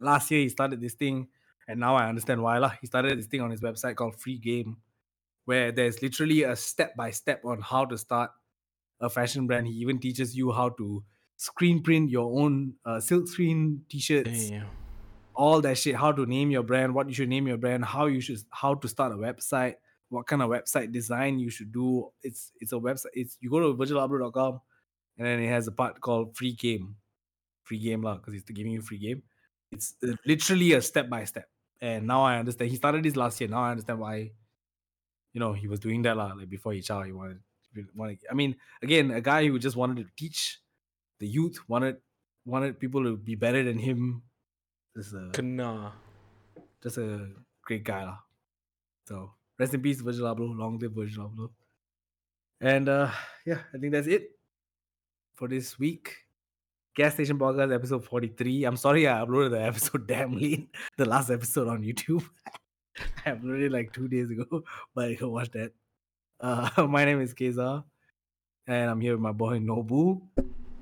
[0.00, 1.28] last year he started this thing,
[1.68, 2.58] and now I understand why.
[2.58, 2.72] lah.
[2.80, 4.78] He started this thing on his website called Free Game,
[5.44, 8.30] where there's literally a step by step on how to start
[9.00, 9.66] a fashion brand.
[9.66, 11.02] He even teaches you how to
[11.36, 14.66] screen print your own uh, silk screen t-shirts Damn.
[15.34, 18.06] all that shit how to name your brand what you should name your brand how
[18.06, 19.74] you should how to start a website
[20.08, 23.60] what kind of website design you should do it's it's a website it's you go
[23.60, 24.60] to virgilabloh.com
[25.18, 26.96] and then it has a part called free game
[27.64, 29.22] free game lah because it's giving you free game
[29.72, 31.48] it's uh, literally a step by step
[31.80, 34.30] and now i understand he started this last year now i understand why
[35.32, 37.40] you know he was doing that lah like before he child he wanted,
[37.94, 40.60] wanted i mean again a guy who just wanted to teach
[41.18, 41.96] the youth wanted
[42.44, 44.22] wanted people to be better than him
[44.96, 45.92] Just a Kena.
[46.82, 47.28] just a
[47.60, 48.08] great guy.
[48.08, 48.24] lah.
[49.04, 50.56] So rest in peace, Virgil Abloh.
[50.56, 51.50] Long live Virgil Abloh.
[52.60, 53.10] And uh
[53.44, 54.30] yeah, I think that's it
[55.34, 56.14] for this week.
[56.94, 58.64] Gas Station Podcast episode 43.
[58.64, 60.68] I'm sorry I uploaded the episode damn late.
[60.96, 62.24] The last episode on YouTube.
[63.26, 64.64] I uploaded it like two days ago,
[64.94, 65.72] but you can watch that.
[66.40, 67.84] Uh my name is Keza.
[68.66, 70.22] And I'm here with my boy Nobu.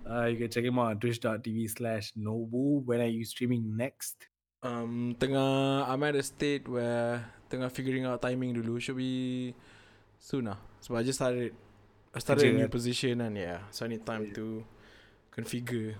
[0.08, 2.84] Uh, you can check him out on twitch.tv slash Nobu.
[2.84, 4.28] When are you streaming next?
[4.62, 7.24] Um, tengah I'm at a state where
[7.54, 8.82] tengah figuring out timing dulu.
[8.82, 9.54] Should be
[10.18, 10.58] soon lah.
[10.82, 11.54] So I just started.
[12.14, 12.74] I started a Kerja new kan?
[12.74, 14.62] position and yeah, so I need time to
[15.34, 15.94] configure.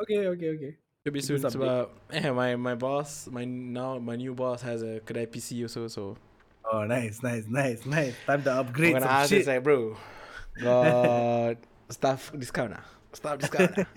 [0.00, 0.72] Okay, okay, okay.
[1.04, 5.00] Should be soon sebab eh my my boss my now my new boss has a
[5.00, 6.04] kedai PC also so
[6.70, 8.14] Oh, nice, nice, nice, nice.
[8.28, 9.48] Time to I'm upgrade gonna some ask shit.
[9.48, 9.96] like bro
[10.60, 11.56] got
[11.92, 13.88] staff discount ah staff discount ah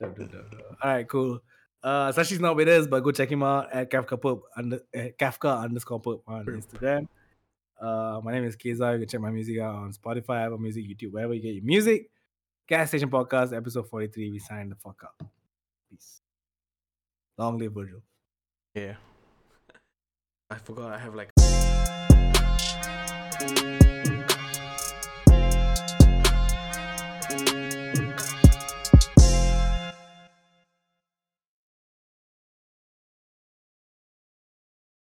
[0.00, 0.76] Dope, dope, dope, dope.
[0.82, 1.42] All right, cool.
[1.82, 4.98] Uh, Sashi's not with us, but go check him out at Kafka Pub under uh,
[5.18, 7.06] Kafka underscore Pub on Instagram.
[7.80, 8.92] Uh, my name is Keza.
[8.94, 11.64] You can check my music out on Spotify, Apple Music, YouTube, wherever you get your
[11.64, 12.10] music.
[12.66, 14.30] Gas Station Podcast, episode 43.
[14.32, 15.22] We signed the fuck up.
[15.88, 16.20] Peace.
[17.38, 18.00] Long live Virgil.
[18.74, 18.94] yeah
[20.50, 21.30] I forgot I have like